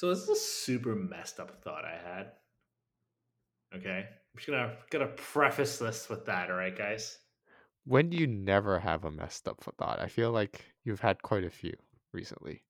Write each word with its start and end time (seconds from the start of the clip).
So 0.00 0.08
this 0.08 0.20
is 0.20 0.28
a 0.30 0.36
super 0.36 0.94
messed 0.94 1.40
up 1.40 1.62
thought 1.62 1.84
I 1.84 1.94
had. 1.94 2.32
Okay, 3.76 4.06
I'm 4.08 4.36
just 4.38 4.48
gonna 4.48 4.72
gonna 4.88 5.08
preface 5.08 5.76
this 5.76 6.08
with 6.08 6.24
that. 6.24 6.50
All 6.50 6.56
right, 6.56 6.74
guys. 6.74 7.18
When 7.84 8.08
do 8.08 8.16
you 8.16 8.26
never 8.26 8.78
have 8.78 9.04
a 9.04 9.10
messed 9.10 9.46
up 9.46 9.62
thought? 9.76 10.00
I 10.00 10.08
feel 10.08 10.30
like 10.32 10.64
you've 10.84 11.02
had 11.02 11.20
quite 11.20 11.44
a 11.44 11.50
few 11.50 11.74
recently. 12.14 12.62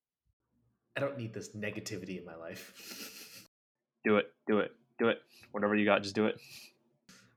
I 0.96 1.01
don't 1.01 1.16
need 1.16 1.32
this 1.32 1.51
negativity 1.51 2.19
in 2.19 2.24
my 2.24 2.35
life. 2.35 3.47
Do 4.03 4.17
it. 4.17 4.33
Do 4.49 4.59
it. 4.59 4.73
Do 4.99 5.07
it. 5.07 5.19
Whatever 5.53 5.77
you 5.77 5.85
got, 5.85 6.03
just 6.03 6.17
do 6.17 6.27
it. 6.27 6.41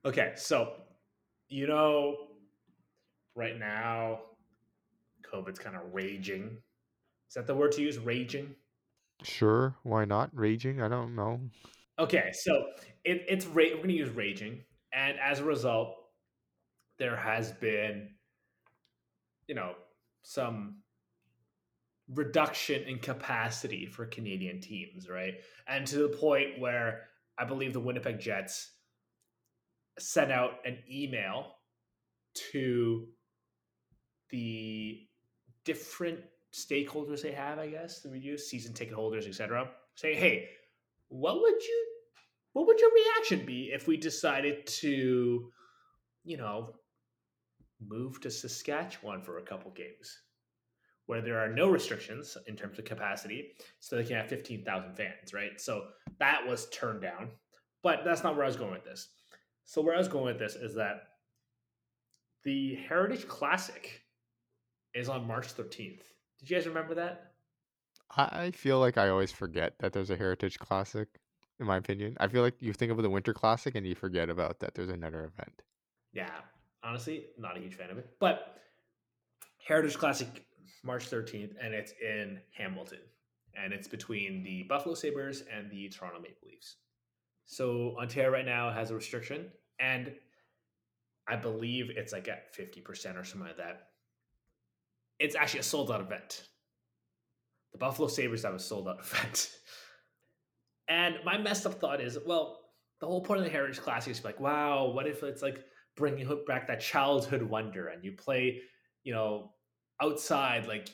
Okay, 0.05 0.31
so 0.35 0.73
you 1.49 1.67
know, 1.67 2.29
right 3.35 3.59
now, 3.59 4.21
COVID's 5.21 5.59
kind 5.59 5.75
of 5.75 5.93
raging. 5.93 6.57
Is 7.27 7.35
that 7.35 7.45
the 7.45 7.53
word 7.53 7.73
to 7.73 7.83
use? 7.83 7.99
Raging. 7.99 8.55
Sure, 9.23 9.75
why 9.83 10.05
not? 10.05 10.29
Raging? 10.33 10.81
I 10.81 10.87
don't 10.87 11.15
know. 11.15 11.39
Okay, 11.99 12.31
so 12.33 12.67
it, 13.03 13.23
it's 13.27 13.45
ra- 13.45 13.63
we're 13.71 13.77
going 13.77 13.89
to 13.89 13.93
use 13.93 14.09
raging, 14.09 14.61
and 14.93 15.17
as 15.19 15.39
a 15.39 15.43
result, 15.43 15.95
there 16.99 17.15
has 17.15 17.51
been, 17.51 18.09
you 19.47 19.55
know, 19.55 19.73
some 20.23 20.77
reduction 22.09 22.83
in 22.83 22.99
capacity 22.99 23.85
for 23.85 24.05
Canadian 24.05 24.61
teams, 24.61 25.09
right? 25.09 25.35
And 25.67 25.87
to 25.87 25.97
the 25.97 26.09
point 26.09 26.59
where 26.59 27.03
I 27.37 27.45
believe 27.45 27.73
the 27.73 27.79
Winnipeg 27.79 28.19
Jets 28.19 28.71
sent 29.99 30.31
out 30.31 30.53
an 30.65 30.77
email 30.91 31.55
to 32.51 33.07
the 34.29 35.01
different 35.65 36.19
stakeholders 36.53 37.21
they 37.21 37.31
have, 37.31 37.59
I 37.59 37.67
guess, 37.67 38.01
the 38.01 38.17
use 38.17 38.49
season 38.49 38.73
ticket 38.73 38.93
holders, 38.93 39.27
etc. 39.27 39.69
Say, 39.95 40.15
hey, 40.15 40.49
what 41.09 41.41
would 41.41 41.61
you 41.61 41.85
what 42.53 42.67
would 42.67 42.79
your 42.79 42.91
reaction 42.93 43.45
be 43.45 43.71
if 43.73 43.87
we 43.87 43.97
decided 43.97 44.67
to, 44.67 45.51
you 46.23 46.37
know, 46.37 46.75
move 47.85 48.21
to 48.21 48.29
Saskatchewan 48.29 49.23
for 49.23 49.39
a 49.39 49.43
couple 49.43 49.71
games? 49.71 50.19
Where 51.07 51.21
there 51.21 51.39
are 51.39 51.49
no 51.49 51.69
restrictions 51.69 52.37
in 52.47 52.55
terms 52.55 52.79
of 52.79 52.85
capacity, 52.85 53.55
so 53.79 53.95
they 53.95 54.05
can 54.05 54.15
have 54.15 54.29
15,000 54.29 54.95
fans, 54.95 55.33
right? 55.33 55.59
So 55.59 55.87
that 56.19 56.47
was 56.47 56.69
turned 56.69 57.01
down. 57.01 57.31
But 57.81 58.05
that's 58.05 58.23
not 58.23 58.35
where 58.35 58.45
I 58.45 58.47
was 58.47 58.55
going 58.55 58.71
with 58.71 58.85
this. 58.85 59.09
So 59.65 59.81
where 59.81 59.95
I 59.95 59.97
was 59.97 60.07
going 60.07 60.25
with 60.25 60.39
this 60.39 60.55
is 60.55 60.75
that 60.75 61.01
the 62.45 62.75
Heritage 62.87 63.27
Classic 63.27 64.01
is 64.93 65.09
on 65.09 65.27
March 65.27 65.53
13th. 65.53 66.03
Did 66.43 66.49
you 66.49 66.57
guys 66.57 66.67
remember 66.67 66.95
that? 66.95 67.31
I 68.17 68.43
I 68.43 68.51
feel 68.51 68.79
like 68.79 68.97
I 68.97 69.07
always 69.07 69.31
forget 69.31 69.75
that 69.79 69.93
there's 69.93 70.09
a 70.09 70.17
Heritage 70.17 70.59
Classic, 70.59 71.07
in 71.59 71.65
my 71.65 71.77
opinion. 71.77 72.17
I 72.19 72.27
feel 72.27 72.41
like 72.41 72.55
you 72.59 72.73
think 72.73 72.91
of 72.91 73.01
the 73.01 73.09
Winter 73.09 73.33
Classic 73.33 73.73
and 73.75 73.87
you 73.87 73.95
forget 73.95 74.29
about 74.29 74.59
that 74.59 74.75
there's 74.75 74.89
another 74.89 75.23
event. 75.23 75.61
Yeah, 76.11 76.31
honestly, 76.83 77.27
not 77.37 77.55
a 77.55 77.61
huge 77.61 77.75
fan 77.75 77.89
of 77.89 77.97
it. 77.97 78.09
But 78.19 78.57
Heritage 79.65 79.97
Classic, 79.97 80.27
March 80.83 81.09
13th, 81.09 81.53
and 81.61 81.73
it's 81.73 81.93
in 82.01 82.41
Hamilton. 82.57 82.99
And 83.55 83.71
it's 83.71 83.87
between 83.87 84.43
the 84.43 84.63
Buffalo 84.63 84.95
Sabres 84.95 85.43
and 85.49 85.71
the 85.71 85.87
Toronto 85.87 86.19
Maple 86.19 86.49
Leafs. 86.49 86.75
So 87.45 87.95
Ontario 87.97 88.31
right 88.31 88.45
now 88.45 88.69
has 88.69 88.91
a 88.91 88.95
restriction, 88.95 89.49
and 89.79 90.13
I 91.25 91.37
believe 91.37 91.89
it's 91.95 92.11
like 92.11 92.27
at 92.27 92.53
50% 92.53 93.15
or 93.15 93.23
something 93.23 93.47
like 93.47 93.57
that. 93.57 93.92
It's 95.19 95.35
actually 95.35 95.61
a 95.61 95.63
sold 95.63 95.91
out 95.91 96.01
event. 96.01 96.47
The 97.71 97.77
Buffalo 97.77 98.07
Sabres 98.07 98.43
have 98.43 98.53
a 98.53 98.59
sold 98.59 98.87
out 98.87 98.99
event. 99.03 99.51
And 100.87 101.15
my 101.23 101.37
messed 101.37 101.65
up 101.65 101.79
thought 101.79 102.01
is, 102.01 102.17
well, 102.25 102.59
the 102.99 103.07
whole 103.07 103.21
point 103.21 103.39
of 103.39 103.45
the 103.45 103.51
Heritage 103.51 103.79
Classic 103.81 104.11
is 104.11 104.23
like, 104.23 104.39
wow, 104.39 104.87
what 104.87 105.07
if 105.07 105.23
it's 105.23 105.41
like 105.41 105.63
bringing 105.95 106.27
back 106.47 106.67
that 106.67 106.79
childhood 106.79 107.41
wonder 107.41 107.87
and 107.87 108.03
you 108.03 108.11
play, 108.11 108.61
you 109.03 109.13
know, 109.13 109.51
outside 110.01 110.67
like 110.67 110.89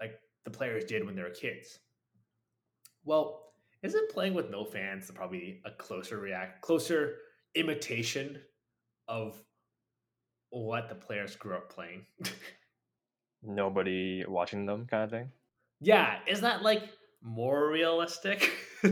like 0.00 0.18
the 0.44 0.50
players 0.50 0.84
did 0.84 1.04
when 1.04 1.14
they 1.14 1.22
were 1.22 1.30
kids. 1.30 1.78
Well, 3.04 3.52
isn't 3.82 4.10
playing 4.10 4.34
with 4.34 4.50
no 4.50 4.64
fans 4.64 5.10
probably 5.14 5.60
a 5.64 5.70
closer 5.70 6.18
react 6.18 6.62
closer 6.62 7.16
imitation 7.54 8.40
of 9.08 9.42
what 10.50 10.88
the 10.88 10.94
players 10.94 11.36
grew 11.36 11.54
up 11.54 11.72
playing? 11.72 12.04
Nobody 13.42 14.24
watching 14.26 14.66
them, 14.66 14.86
kind 14.86 15.04
of 15.04 15.10
thing. 15.10 15.32
yeah, 15.80 16.18
is 16.26 16.40
that 16.42 16.62
like 16.62 16.84
more 17.22 17.68
realistic? 17.70 18.50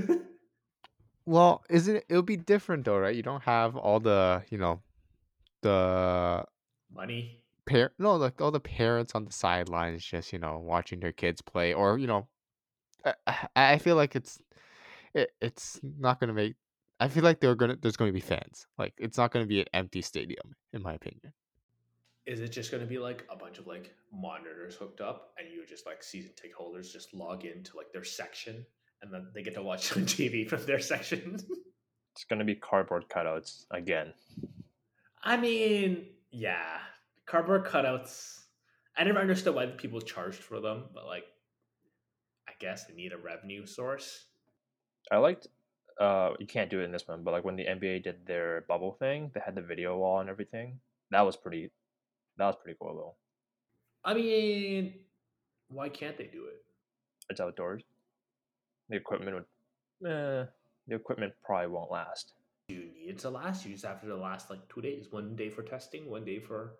Well, 1.27 1.63
isn't 1.69 1.97
it? 1.97 2.05
It'll 2.09 2.23
be 2.23 2.37
different 2.37 2.85
though, 2.85 2.99
right? 2.99 3.15
You 3.15 3.23
don't 3.23 3.43
have 3.43 3.77
all 3.77 4.01
the, 4.01 4.43
you 4.51 4.59
know, 4.59 4.81
the 5.63 6.45
Money. 6.91 7.43
pair. 7.67 7.93
No, 7.99 8.17
like 8.17 8.41
all 8.41 8.51
the 8.51 8.61
parents 8.61 9.15
on 9.15 9.25
the 9.27 9.33
sidelines, 9.33 10.05
just 10.05 10.33
you 10.33 10.39
know, 10.39 10.59
watching 10.59 11.01
their 11.01 11.13
kids 11.13 11.43
play, 11.43 11.75
or 11.75 11.99
you 11.99 12.07
know, 12.07 12.29
I, 13.05 13.15
I 13.27 13.73
I 13.75 13.79
feel 13.79 13.97
like 13.97 14.17
it's, 14.17 14.41
it, 15.15 15.33
it's 15.41 15.81
not 15.83 16.21
gonna 16.21 16.33
make. 16.35 16.57
I 17.01 17.09
feel 17.09 17.23
like 17.25 17.41
they're 17.41 17.55
gonna. 17.55 17.77
There's 17.77 17.97
going 17.97 18.09
to 18.11 18.15
be 18.15 18.21
fans. 18.21 18.67
Like 18.79 18.95
it's 18.99 19.19
not 19.19 19.31
going 19.33 19.45
to 19.45 19.49
be 19.49 19.61
an 19.61 19.67
empty 19.75 20.03
stadium, 20.03 20.55
in 20.73 20.83
my 20.83 20.95
opinion. 20.95 21.33
Is 22.28 22.41
it 22.41 22.53
just 22.53 22.71
going 22.71 22.83
to 22.83 22.87
be 22.87 22.99
like 22.99 23.25
a 23.33 23.37
bunch 23.37 23.59
of 23.59 23.66
like 23.66 23.94
monitors 24.12 24.75
hooked 24.75 25.00
up 25.00 25.33
and 25.39 25.49
you 25.50 25.66
just 25.66 25.87
like 25.87 26.05
season 26.05 26.31
ticket 26.37 26.55
holders 26.55 26.93
just 26.93 27.15
log 27.15 27.47
into 27.47 27.75
like 27.75 27.91
their 27.91 28.05
section 28.05 28.66
and 29.00 29.12
then 29.12 29.28
they 29.34 29.43
get 29.43 29.55
to 29.55 29.62
watch 29.62 29.93
on 29.97 30.05
TV 30.05 30.47
from 30.47 30.65
their 30.67 30.78
section? 30.78 31.38
It's 32.15 32.25
gonna 32.25 32.44
be 32.44 32.55
cardboard 32.55 33.06
cutouts 33.09 33.65
again. 33.71 34.12
I 35.22 35.38
mean, 35.38 36.06
yeah, 36.31 36.78
cardboard 37.25 37.65
cutouts. 37.65 38.41
I 38.97 39.05
never 39.05 39.21
understood 39.21 39.55
why 39.55 39.67
people 39.67 40.00
charged 40.00 40.38
for 40.43 40.61
them, 40.61 40.84
but 40.93 41.06
like, 41.06 41.25
I 42.47 42.53
guess 42.59 42.84
they 42.84 42.94
need 42.94 43.12
a 43.12 43.19
revenue 43.19 43.65
source. 43.67 44.27
I 45.11 45.17
liked. 45.19 45.47
Uh, 45.99 46.33
you 46.38 46.47
can't 46.47 46.71
do 46.71 46.81
it 46.81 46.84
in 46.84 46.93
this 46.93 47.09
one, 47.09 47.22
but 47.25 47.33
like 47.33 47.44
when 47.44 47.56
the 47.56 47.65
NBA 47.65 48.05
did 48.05 48.27
their 48.27 48.65
bubble 48.69 48.93
thing, 48.93 49.31
they 49.34 49.41
had 49.44 49.55
the 49.55 49.62
video 49.62 49.97
wall 49.97 50.21
and 50.21 50.28
everything. 50.28 50.81
That 51.11 51.25
was 51.25 51.37
pretty. 51.37 51.71
That 52.38 52.47
was 52.47 52.56
pretty 52.62 52.78
cool 52.81 52.94
though. 52.94 53.15
I 54.04 54.15
mean, 54.15 54.94
why 55.69 55.88
can't 55.88 56.16
they 56.16 56.25
do 56.25 56.47
it? 56.47 56.62
It's 57.28 57.41
outdoors. 57.41 57.82
The 58.88 58.97
equipment 58.97 59.34
would. 59.34 60.09
Eh, 60.10 60.44
the 60.87 60.94
equipment 60.94 61.34
probably 61.44 61.66
won't 61.66 61.91
last. 61.91 62.32
You 62.69 62.78
need 62.78 63.10
it 63.10 63.19
to 63.21 63.31
last. 63.31 63.66
You 63.66 63.72
just 63.72 63.84
have 63.84 64.00
to 64.00 64.16
last 64.16 64.50
like 64.50 64.66
two 64.72 64.81
days. 64.81 65.09
One 65.10 65.37
day 65.37 65.50
for 65.50 65.62
testing, 65.62 66.09
one 66.09 66.25
day 66.25 66.38
for 66.38 66.76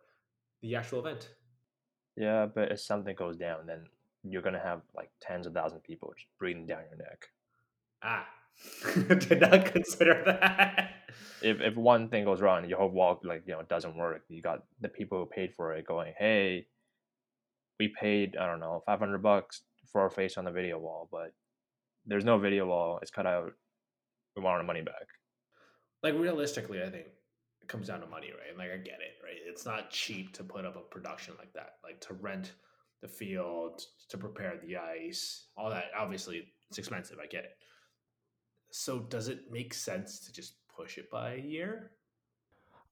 the 0.63 0.77
actual 0.77 1.01
event. 1.01 1.29
Yeah, 2.17 2.47
but 2.47 2.73
if 2.73 2.81
something 2.81 3.15
goes 3.15 3.37
down, 3.37 3.67
then 3.67 3.85
you're 4.23 4.43
gonna 4.43 4.63
have 4.63 4.83
like 4.95 5.11
tens 5.21 5.47
of 5.47 5.55
thousands 5.55 5.79
of 5.79 5.85
people 5.85 6.13
just 6.17 6.29
breathing 6.39 6.67
down 6.67 6.83
your 6.89 6.99
neck. 6.99 7.29
Ah, 8.03 8.27
did 9.29 9.41
not 9.41 9.67
consider 9.67 10.23
that. 10.25 10.98
If 11.43 11.61
if 11.61 11.75
one 11.77 12.09
thing 12.09 12.25
goes 12.25 12.41
wrong, 12.41 12.69
your 12.69 12.79
whole 12.79 12.91
wall 12.91 13.21
like 13.25 13.43
you 13.47 13.55
know 13.55 13.63
doesn't 13.63 13.97
work. 13.97 14.23
You 14.29 14.43
got 14.43 14.65
the 14.81 14.89
people 14.89 15.19
who 15.19 15.27
paid 15.27 15.55
for 15.55 15.75
it 15.75 15.87
going, 15.87 16.15
"Hey, 16.19 16.67
we 17.79 17.89
paid 18.01 18.37
I 18.37 18.47
don't 18.47 18.61
know 18.61 18.83
five 18.87 18.99
hundred 18.99 19.23
bucks 19.23 19.63
for 19.91 20.03
our 20.03 20.11
face 20.11 20.37
on 20.37 20.45
the 20.45 20.51
video 20.51 20.79
wall, 20.79 21.09
but 21.11 21.33
there's 22.07 22.25
no 22.25 22.39
video 22.39 22.67
wall. 22.67 22.99
It's 23.03 23.11
cut 23.11 23.27
out. 23.27 23.53
We 24.37 24.43
want 24.43 24.59
our 24.59 24.65
money 24.65 24.83
back." 24.83 25.07
like 26.03 26.15
realistically, 26.15 26.83
I 26.83 26.91
think 26.91 27.07
it 27.61 27.69
comes 27.69 27.89
down 27.89 28.01
to 28.01 28.07
money, 28.07 28.29
right? 28.31 28.57
Like 28.57 28.73
I 28.73 28.77
get 28.77 29.01
it, 29.01 29.23
right? 29.23 29.37
It's 29.47 29.67
not 29.67 29.91
cheap 29.91 30.33
to 30.35 30.45
put 30.45 30.65
up 30.65 30.77
a 30.77 30.81
production 30.81 31.35
like 31.39 31.53
that, 31.55 31.75
like 31.83 32.01
to 32.03 32.15
rent 32.15 32.53
the 33.03 33.09
field, 33.09 33.83
to 34.09 34.19
prepare 34.19 34.59
the 34.65 34.77
ice, 34.77 35.47
all 35.57 35.71
that. 35.71 35.87
Obviously, 35.97 36.45
it's 36.69 36.79
expensive. 36.79 37.19
I 37.23 37.27
get 37.27 37.45
it. 37.45 37.57
So, 38.71 39.01
does 39.01 39.29
it 39.29 39.51
make 39.51 39.73
sense 39.73 40.21
to 40.21 40.33
just 40.33 40.55
push 40.79 40.99
it 40.99 41.11
by 41.11 41.35
a 41.35 41.39
year? 41.39 41.91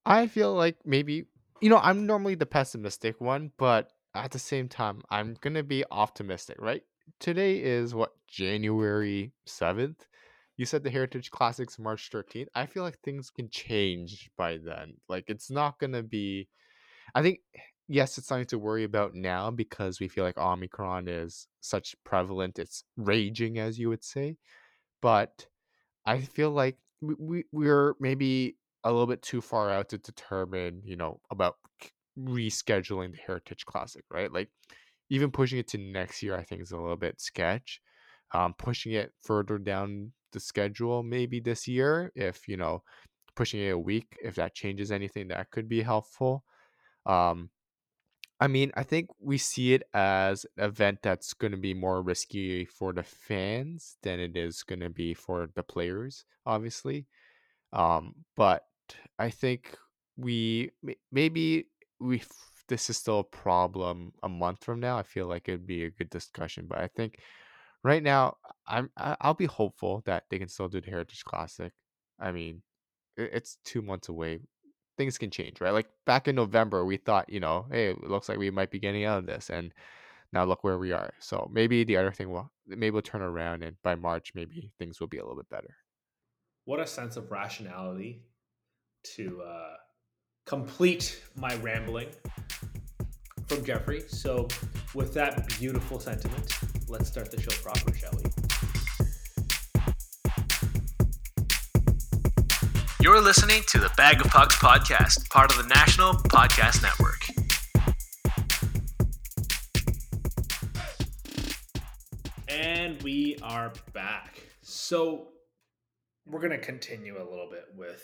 I 0.05 0.27
feel 0.27 0.55
like 0.55 0.77
maybe 0.85 1.27
you 1.61 1.71
know 1.71 1.79
I'm 1.79 2.07
normally 2.07 2.35
the 2.35 2.47
pessimistic 2.47 3.21
one, 3.21 3.53
but 3.57 3.93
at 4.15 4.31
the 4.33 4.39
same 4.39 4.69
time 4.69 5.03
I'm 5.11 5.37
gonna 5.41 5.63
be 5.63 5.85
optimistic, 5.91 6.57
right? 6.61 6.83
Today 7.21 7.63
is 7.63 7.95
what 7.95 8.13
January 8.29 9.33
seventh. 9.47 10.07
You 10.57 10.65
said 10.67 10.83
the 10.83 10.91
Heritage 10.91 11.31
Classics 11.31 11.79
March 11.79 12.09
thirteenth. 12.11 12.49
I 12.55 12.67
feel 12.67 12.83
like 12.83 12.99
things 13.01 13.31
can 13.31 13.49
change 13.51 14.31
by 14.37 14.59
then. 14.59 14.95
Like 15.09 15.25
it's 15.29 15.51
not 15.51 15.79
gonna 15.79 16.03
be. 16.03 16.49
I 17.15 17.23
think 17.23 17.41
yes, 17.89 18.19
it's 18.19 18.27
something 18.27 18.47
to 18.47 18.59
worry 18.59 18.85
about 18.85 19.15
now 19.15 19.51
because 19.51 20.01
we 20.01 20.09
feel 20.09 20.25
like 20.25 20.39
Omicron 20.39 21.09
is 21.09 21.47
such 21.61 21.95
prevalent. 22.05 22.59
It's 22.59 22.85
raging, 22.97 23.59
as 23.59 23.79
you 23.79 23.89
would 23.91 24.05
say, 24.05 24.39
but 25.01 25.47
I 26.07 26.21
feel 26.21 26.51
like 26.51 26.79
we, 27.01 27.15
we 27.19 27.45
we're 27.53 27.95
maybe 28.01 28.57
a 28.85 28.91
little 28.91 29.07
bit 29.07 29.23
too 29.23 29.41
far 29.41 29.71
out 29.71 29.89
to 29.91 29.99
determine, 29.99 30.83
you 30.85 30.97
know, 30.97 31.21
about 31.31 31.57
rescheduling 32.19 33.13
the 33.13 33.19
Heritage 33.27 33.65
Classic, 33.67 34.05
right? 34.11 34.33
Like 34.33 34.51
even 35.11 35.31
pushing 35.31 35.59
it 35.59 35.69
to 35.69 35.79
next 35.79 36.23
year, 36.23 36.37
I 36.37 36.45
think 36.45 36.63
is 36.63 36.73
a 36.73 36.79
little 36.79 36.97
bit 36.97 37.21
sketch. 37.21 37.81
um, 38.35 38.55
pushing 38.59 38.93
it 38.93 39.13
further 39.23 39.59
down 39.59 40.13
the 40.33 40.41
schedule 40.41 41.03
maybe 41.03 41.41
this 41.41 41.69
year 41.69 42.13
if 42.17 42.49
you 42.49 42.57
know 42.57 42.83
pushing 43.37 43.61
it 43.61 43.71
a 43.71 43.79
week 43.79 44.17
if 44.23 44.35
that 44.37 44.55
changes 44.55 44.93
anything 44.93 45.29
that 45.29 45.51
could 45.51 45.69
be 45.69 45.83
helpful 45.83 46.45
um 47.07 47.51
i 48.41 48.47
mean 48.47 48.71
i 48.77 48.83
think 48.83 49.09
we 49.21 49.39
see 49.39 49.75
it 49.75 49.83
as 49.95 50.47
an 50.57 50.65
event 50.65 50.99
that's 51.03 51.35
going 51.35 51.51
to 51.51 51.59
be 51.59 51.75
more 51.75 52.03
risky 52.03 52.65
for 52.65 52.93
the 52.93 53.03
fans 53.03 53.97
than 54.03 54.21
it 54.21 54.37
is 54.37 54.63
going 54.63 54.81
to 54.81 54.91
be 54.91 55.15
for 55.15 55.49
the 55.55 55.63
players 55.63 56.25
obviously 56.45 57.07
um 57.73 58.15
but 58.37 58.65
i 59.19 59.31
think 59.31 59.77
we 60.17 60.71
maybe 61.11 61.67
we 62.01 62.23
this 62.69 62.91
is 62.91 62.97
still 62.97 63.21
a 63.21 63.25
problem 63.25 64.13
a 64.23 64.29
month 64.29 64.65
from 64.65 64.81
now 64.81 64.99
i 64.99 65.03
feel 65.03 65.27
like 65.27 65.49
it'd 65.49 65.67
be 65.67 65.85
a 65.85 65.91
good 65.91 66.11
discussion 66.11 66.67
but 66.69 66.79
i 66.79 66.89
think 66.89 67.19
right 67.85 68.03
now 68.03 68.37
i'm 68.67 68.91
i'll 68.97 69.35
be 69.35 69.47
hopeful 69.47 70.03
that 70.05 70.25
they 70.31 70.39
can 70.39 70.49
still 70.49 70.69
do 70.69 70.81
the 70.81 70.91
heritage 70.91 71.25
classic 71.25 71.73
i 72.21 72.33
mean 72.33 72.63
it's 73.17 73.59
two 73.65 73.83
months 73.83 74.09
away. 74.09 74.41
Things 74.97 75.19
can 75.19 75.31
change, 75.31 75.61
right? 75.61 75.73
Like 75.73 75.89
back 76.05 76.29
in 76.29 76.37
November, 76.37 76.85
we 76.85 76.97
thought, 76.97 77.29
you 77.29 77.41
know, 77.41 77.67
hey, 77.71 77.91
it 77.91 78.05
looks 78.05 78.29
like 78.29 78.39
we 78.39 78.51
might 78.51 78.71
be 78.71 78.79
getting 78.79 79.05
out 79.05 79.19
of 79.19 79.27
this, 79.27 79.51
and 79.51 79.73
now 80.33 80.45
look 80.45 80.65
where 80.65 80.79
we 80.79 80.93
are. 80.93 81.13
So 81.19 81.51
maybe 81.53 81.85
the 81.85 81.97
other 81.97 82.13
thing 82.13 82.31
will 82.31 82.51
maybe 82.67 82.91
we'll 82.91 83.03
turn 83.03 83.23
around, 83.23 83.63
and 83.63 83.77
by 83.83 83.95
March, 83.95 84.33
maybe 84.35 84.73
things 84.79 85.01
will 85.01 85.07
be 85.07 85.19
a 85.19 85.23
little 85.23 85.37
bit 85.37 85.49
better. 85.51 85.77
What 86.65 86.81
a 86.81 86.87
sense 86.87 87.17
of 87.17 87.31
rationality 87.31 88.23
to 89.15 89.43
uh, 89.43 89.75
complete 90.47 91.23
my 91.37 91.55
rambling 91.57 92.09
from 93.47 93.65
Jeffrey. 93.65 94.03
So, 94.09 94.49
with 94.95 95.15
that 95.15 95.49
beautiful 95.59 96.01
sentiment, 96.01 96.53
let's 96.89 97.09
start 97.09 97.31
the 97.31 97.41
show 97.41 97.53
proper, 97.63 97.95
shall 97.95 98.13
we? 98.17 98.36
You're 103.17 103.25
listening 103.25 103.63
to 103.69 103.79
the 103.79 103.91
Bag 103.97 104.21
of 104.21 104.31
Pucks 104.31 104.57
podcast, 104.57 105.31
part 105.31 105.51
of 105.51 105.57
the 105.57 105.67
National 105.69 106.13
Podcast 106.13 106.83
Network. 106.83 107.25
And 112.47 113.03
we 113.03 113.39
are 113.43 113.73
back. 113.95 114.43
So 114.61 115.29
we're 116.27 116.41
going 116.41 116.51
to 116.51 116.59
continue 116.59 117.17
a 117.17 117.25
little 117.25 117.49
bit 117.51 117.65
with 117.75 118.03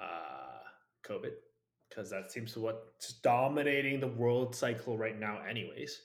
uh, 0.00 0.62
COVID 1.06 1.32
because 1.90 2.08
that 2.08 2.32
seems 2.32 2.54
to 2.54 2.60
what's 2.60 3.12
dominating 3.22 4.00
the 4.00 4.08
world 4.08 4.56
cycle 4.56 4.96
right 4.96 5.20
now, 5.20 5.40
anyways. 5.46 6.00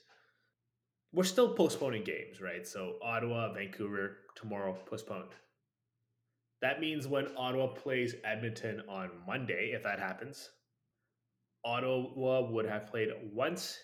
We're 1.14 1.24
still 1.24 1.54
postponing 1.54 2.04
games, 2.04 2.42
right? 2.42 2.66
So 2.66 2.96
Ottawa, 3.02 3.54
Vancouver, 3.54 4.18
tomorrow 4.36 4.76
postponed. 4.84 5.30
That 6.62 6.80
means 6.80 7.08
when 7.08 7.26
Ottawa 7.36 7.66
plays 7.66 8.14
Edmonton 8.24 8.82
on 8.88 9.10
Monday, 9.26 9.72
if 9.74 9.82
that 9.82 9.98
happens, 9.98 10.48
Ottawa 11.64 12.48
would 12.50 12.66
have 12.66 12.86
played 12.86 13.08
once 13.32 13.76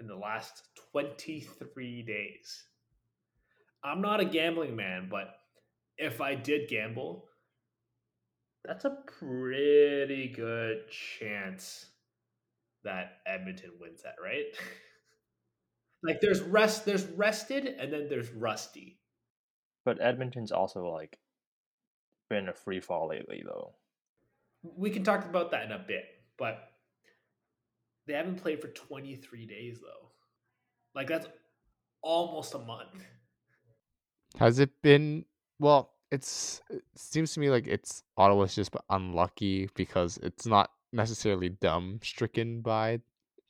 in 0.00 0.08
the 0.08 0.16
last 0.16 0.62
23 0.92 2.02
days. 2.02 2.64
I'm 3.84 4.00
not 4.00 4.20
a 4.20 4.24
gambling 4.24 4.74
man, 4.74 5.06
but 5.08 5.28
if 5.98 6.20
I 6.20 6.34
did 6.34 6.68
gamble, 6.68 7.26
that's 8.64 8.84
a 8.84 8.98
pretty 9.06 10.32
good 10.34 10.90
chance 10.90 11.86
that 12.82 13.18
Edmonton 13.24 13.70
wins 13.80 14.02
that, 14.02 14.16
right? 14.20 14.46
like 16.02 16.20
there's 16.20 16.40
rest 16.40 16.84
there's 16.84 17.06
rested 17.06 17.66
and 17.66 17.92
then 17.92 18.08
there's 18.08 18.30
rusty. 18.32 18.98
But 19.84 20.00
Edmonton's 20.00 20.50
also 20.50 20.88
like 20.88 21.16
been 22.28 22.48
a 22.48 22.52
free 22.52 22.80
fall 22.80 23.08
lately, 23.08 23.42
though. 23.44 23.74
We 24.62 24.90
can 24.90 25.04
talk 25.04 25.24
about 25.24 25.50
that 25.52 25.64
in 25.64 25.72
a 25.72 25.78
bit, 25.78 26.04
but 26.38 26.70
they 28.06 28.14
haven't 28.14 28.42
played 28.42 28.60
for 28.60 28.68
23 28.68 29.46
days, 29.46 29.78
though. 29.80 30.10
Like, 30.94 31.08
that's 31.08 31.28
almost 32.02 32.54
a 32.54 32.58
month. 32.58 33.04
Has 34.38 34.58
it 34.58 34.70
been? 34.82 35.24
Well, 35.58 35.92
it's 36.10 36.60
it 36.70 36.82
seems 36.94 37.32
to 37.34 37.40
me 37.40 37.50
like 37.50 37.66
it's 37.66 38.02
Ottawa's 38.16 38.54
just 38.54 38.74
unlucky 38.90 39.68
because 39.74 40.18
it's 40.18 40.46
not 40.46 40.70
necessarily 40.92 41.48
dumb 41.48 42.00
stricken 42.02 42.60
by 42.60 43.00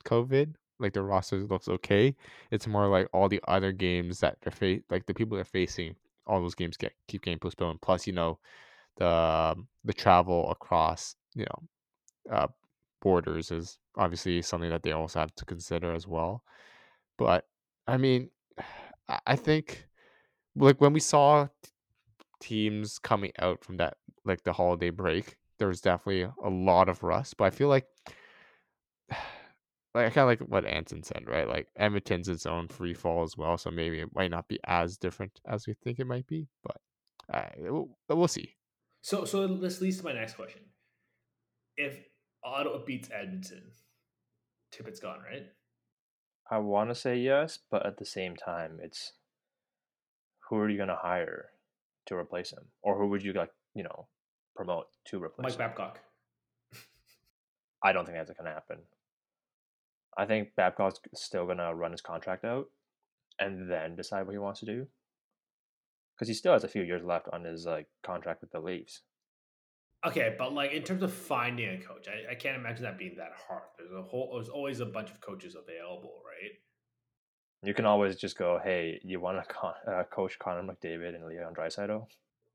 COVID. 0.04 0.54
Like 0.78 0.92
the 0.92 1.02
roster 1.02 1.38
looks 1.38 1.68
okay. 1.68 2.14
It's 2.50 2.66
more 2.66 2.86
like 2.88 3.08
all 3.12 3.28
the 3.28 3.40
other 3.48 3.72
games 3.72 4.20
that 4.20 4.38
they're 4.42 4.52
fa- 4.52 4.82
like 4.90 5.06
the 5.06 5.14
people 5.14 5.36
they're 5.36 5.44
facing. 5.44 5.96
All 6.26 6.40
those 6.40 6.54
games 6.54 6.76
get 6.76 6.92
keep 7.08 7.22
getting 7.22 7.38
postponed. 7.38 7.80
Plus, 7.80 8.06
you 8.06 8.12
know, 8.12 8.38
the 8.96 9.08
um, 9.08 9.68
the 9.84 9.92
travel 9.92 10.50
across 10.50 11.16
you 11.34 11.44
know 11.44 12.34
uh, 12.34 12.46
borders 13.00 13.50
is 13.50 13.78
obviously 13.96 14.42
something 14.42 14.70
that 14.70 14.82
they 14.82 14.92
also 14.92 15.20
have 15.20 15.34
to 15.36 15.44
consider 15.44 15.94
as 15.94 16.06
well. 16.06 16.42
But 17.18 17.46
I 17.86 17.96
mean, 17.96 18.30
I 19.26 19.36
think 19.36 19.86
like 20.54 20.80
when 20.80 20.92
we 20.92 21.00
saw 21.00 21.48
teams 22.40 22.98
coming 22.98 23.32
out 23.38 23.64
from 23.64 23.76
that 23.78 23.96
like 24.24 24.42
the 24.42 24.52
holiday 24.52 24.90
break, 24.90 25.36
there 25.58 25.68
was 25.68 25.80
definitely 25.80 26.22
a 26.22 26.50
lot 26.50 26.88
of 26.88 27.02
rust. 27.02 27.36
But 27.36 27.44
I 27.44 27.50
feel 27.50 27.68
like 27.68 27.86
like 29.94 30.06
I 30.06 30.10
kind 30.10 30.18
of 30.18 30.26
like 30.26 30.40
what 30.40 30.66
Anson 30.66 31.02
said, 31.02 31.24
right? 31.26 31.48
Like 31.48 31.68
Edmonton's 31.76 32.28
its 32.28 32.46
own 32.46 32.68
free 32.68 32.94
fall 32.94 33.22
as 33.22 33.36
well, 33.36 33.56
so 33.56 33.70
maybe 33.70 34.00
it 34.00 34.14
might 34.14 34.30
not 34.30 34.48
be 34.48 34.58
as 34.64 34.98
different 34.98 35.40
as 35.46 35.66
we 35.66 35.74
think 35.74 35.98
it 35.98 36.06
might 36.06 36.26
be, 36.26 36.48
but 36.62 36.76
uh, 37.32 37.48
we'll, 37.58 37.88
we'll 38.08 38.28
see. 38.28 38.54
So 39.06 39.24
so 39.24 39.46
this 39.46 39.80
leads 39.80 39.98
to 39.98 40.04
my 40.04 40.12
next 40.12 40.34
question. 40.34 40.62
If 41.76 41.96
Ottawa 42.44 42.78
beats 42.84 43.08
Edmonton, 43.14 43.62
Tippett's 44.72 44.98
gone, 44.98 45.20
right? 45.20 45.46
I 46.50 46.58
want 46.58 46.90
to 46.90 46.96
say 46.96 47.16
yes, 47.16 47.60
but 47.70 47.86
at 47.86 47.98
the 47.98 48.04
same 48.04 48.34
time, 48.34 48.80
it's 48.82 49.12
who 50.48 50.56
are 50.56 50.68
you 50.68 50.76
going 50.76 50.88
to 50.88 50.98
hire 51.00 51.50
to 52.06 52.16
replace 52.16 52.50
him, 52.50 52.64
or 52.82 52.98
who 52.98 53.06
would 53.10 53.22
you 53.22 53.32
like, 53.32 53.52
you 53.76 53.84
know, 53.84 54.08
promote 54.56 54.86
to 55.04 55.22
replace 55.22 55.44
Mike 55.44 55.52
him? 55.52 55.58
Babcock. 55.58 56.00
I 57.84 57.92
don't 57.92 58.06
think 58.06 58.18
that's 58.18 58.32
going 58.36 58.50
to 58.50 58.54
happen. 58.54 58.78
I 60.18 60.26
think 60.26 60.48
Babcock's 60.56 60.98
still 61.14 61.44
going 61.44 61.58
to 61.58 61.72
run 61.72 61.92
his 61.92 62.00
contract 62.00 62.44
out 62.44 62.66
and 63.38 63.70
then 63.70 63.94
decide 63.94 64.26
what 64.26 64.32
he 64.32 64.38
wants 64.38 64.58
to 64.60 64.66
do 64.66 64.88
because 66.16 66.28
he 66.28 66.34
still 66.34 66.52
has 66.52 66.64
a 66.64 66.68
few 66.68 66.82
years 66.82 67.02
left 67.04 67.28
on 67.32 67.44
his 67.44 67.66
like 67.66 67.86
contract 68.02 68.40
with 68.40 68.50
the 68.50 68.60
Leafs. 68.60 69.02
Okay, 70.06 70.34
but 70.38 70.52
like 70.52 70.72
in 70.72 70.82
terms 70.82 71.02
of 71.02 71.12
finding 71.12 71.68
a 71.68 71.78
coach, 71.78 72.06
I, 72.08 72.32
I 72.32 72.34
can't 72.34 72.56
imagine 72.56 72.84
that 72.84 72.98
being 72.98 73.16
that 73.16 73.32
hard. 73.48 73.62
There's 73.78 73.92
a 73.92 74.02
whole, 74.02 74.32
there's 74.34 74.48
always 74.48 74.80
a 74.80 74.86
bunch 74.86 75.10
of 75.10 75.20
coaches 75.20 75.56
available, 75.56 76.22
right? 76.24 76.52
You 77.62 77.74
can 77.74 77.86
always 77.86 78.16
just 78.16 78.38
go, 78.38 78.60
hey, 78.62 79.00
you 79.02 79.20
want 79.20 79.42
to 79.42 79.54
con- 79.54 79.74
uh, 79.86 80.04
coach 80.04 80.38
Connor 80.38 80.62
McDavid 80.62 81.14
and 81.14 81.26
Leon 81.26 81.54
Draisaitl? 81.54 82.06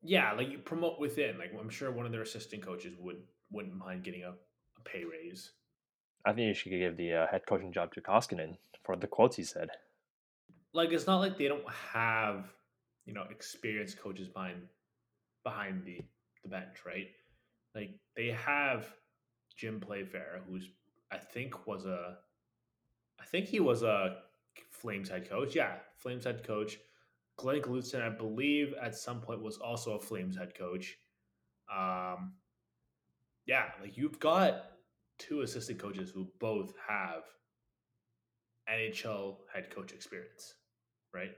Yeah, 0.02 0.32
like 0.34 0.50
you 0.50 0.60
promote 0.60 1.00
within. 1.00 1.38
Like 1.38 1.52
I'm 1.60 1.70
sure 1.70 1.92
one 1.92 2.06
of 2.06 2.12
their 2.12 2.22
assistant 2.22 2.66
coaches 2.66 2.94
would 3.00 3.22
wouldn't 3.52 3.76
mind 3.76 4.04
getting 4.04 4.24
a, 4.24 4.30
a 4.30 4.82
pay 4.84 5.04
raise. 5.04 5.52
I 6.26 6.34
think 6.34 6.48
you 6.48 6.54
should 6.54 6.70
give 6.70 6.98
the 6.98 7.14
uh, 7.14 7.28
head 7.28 7.42
coaching 7.48 7.74
job 7.74 7.94
to 7.94 8.02
Koskinen 8.02 8.58
for 8.84 8.96
the 8.96 9.08
quotes 9.08 9.36
he 9.36 9.44
said. 9.44 9.70
Like 10.74 10.92
it's 10.92 11.06
not 11.06 11.20
like 11.20 11.38
they 11.38 11.48
don't 11.48 11.70
have 11.70 12.46
you 13.06 13.14
know 13.14 13.26
experienced 13.30 14.00
coaches 14.00 14.28
behind 14.28 14.62
behind 15.44 15.84
the 15.86 16.00
the 16.44 16.50
bench, 16.50 16.86
right? 16.86 17.08
Like 17.76 17.92
they 18.16 18.28
have 18.28 18.86
Jim 19.56 19.80
Playfair, 19.80 20.42
who's 20.48 20.70
I 21.12 21.18
think 21.18 21.68
was 21.68 21.86
a 21.86 22.18
I 23.20 23.26
think 23.26 23.48
he 23.48 23.60
was 23.60 23.84
a 23.84 24.18
Flames 24.72 25.10
head 25.10 25.30
coach. 25.30 25.56
Yeah, 25.56 25.76
Flames 25.98 26.26
head 26.26 26.44
coach. 26.44 26.78
Glenn 27.38 27.62
Gulutzan, 27.62 28.02
I 28.02 28.10
believe, 28.10 28.74
at 28.82 28.96
some 28.96 29.22
point 29.22 29.42
was 29.42 29.58
also 29.58 29.94
a 29.94 30.00
Flames 30.00 30.38
head 30.38 30.54
coach. 30.56 30.98
Um, 31.74 32.34
yeah, 33.46 33.66
like 33.82 33.98
you've 33.98 34.20
got 34.20 34.64
two 35.18 35.42
assistant 35.42 35.80
coaches 35.80 36.12
who 36.12 36.28
both 36.40 36.74
have 36.88 37.24
NHL 38.70 39.38
head 39.54 39.74
coach 39.74 39.92
experience, 39.92 40.56
right? 41.14 41.32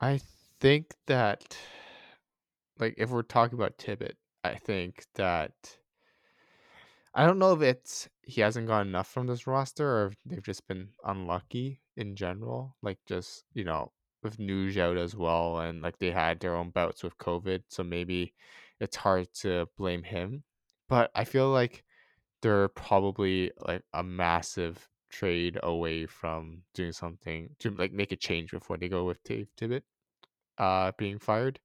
I 0.00 0.20
think 0.60 0.94
that, 1.06 1.56
like, 2.78 2.94
if 2.96 3.10
we're 3.10 3.22
talking 3.22 3.58
about 3.58 3.78
Tippett, 3.78 4.14
I 4.44 4.54
think 4.54 5.04
that 5.14 5.78
I 7.14 7.26
don't 7.26 7.38
know 7.38 7.52
if 7.54 7.62
it's 7.62 8.08
he 8.22 8.40
hasn't 8.40 8.68
got 8.68 8.86
enough 8.86 9.08
from 9.08 9.26
this 9.26 9.46
roster 9.46 9.86
or 9.88 10.06
if 10.08 10.16
they've 10.24 10.42
just 10.42 10.66
been 10.68 10.90
unlucky 11.04 11.82
in 11.96 12.14
general. 12.16 12.76
Like, 12.82 12.98
just 13.06 13.44
you 13.52 13.64
know, 13.64 13.92
with 14.22 14.38
Nuge 14.38 14.76
out 14.76 14.96
as 14.96 15.16
well, 15.16 15.58
and 15.60 15.82
like 15.82 15.98
they 15.98 16.10
had 16.12 16.40
their 16.40 16.54
own 16.56 16.70
bouts 16.70 17.02
with 17.02 17.18
COVID, 17.18 17.64
so 17.68 17.82
maybe 17.82 18.34
it's 18.80 18.96
hard 18.96 19.32
to 19.34 19.68
blame 19.76 20.02
him. 20.04 20.44
But 20.88 21.10
I 21.14 21.24
feel 21.24 21.50
like 21.50 21.84
they're 22.42 22.68
probably 22.70 23.52
like 23.58 23.84
a 23.94 24.02
massive 24.04 24.88
trade 25.10 25.58
away 25.62 26.06
from 26.06 26.64
doing 26.74 26.92
something 26.92 27.56
to 27.60 27.70
like 27.72 27.92
make 27.92 28.12
a 28.12 28.16
change 28.16 28.52
before 28.52 28.78
they 28.78 28.88
go 28.88 29.04
with 29.06 29.22
Dave 29.24 29.48
Tippett. 29.56 29.82
Uh 30.60 30.92
being 30.98 31.20
fired. 31.20 31.60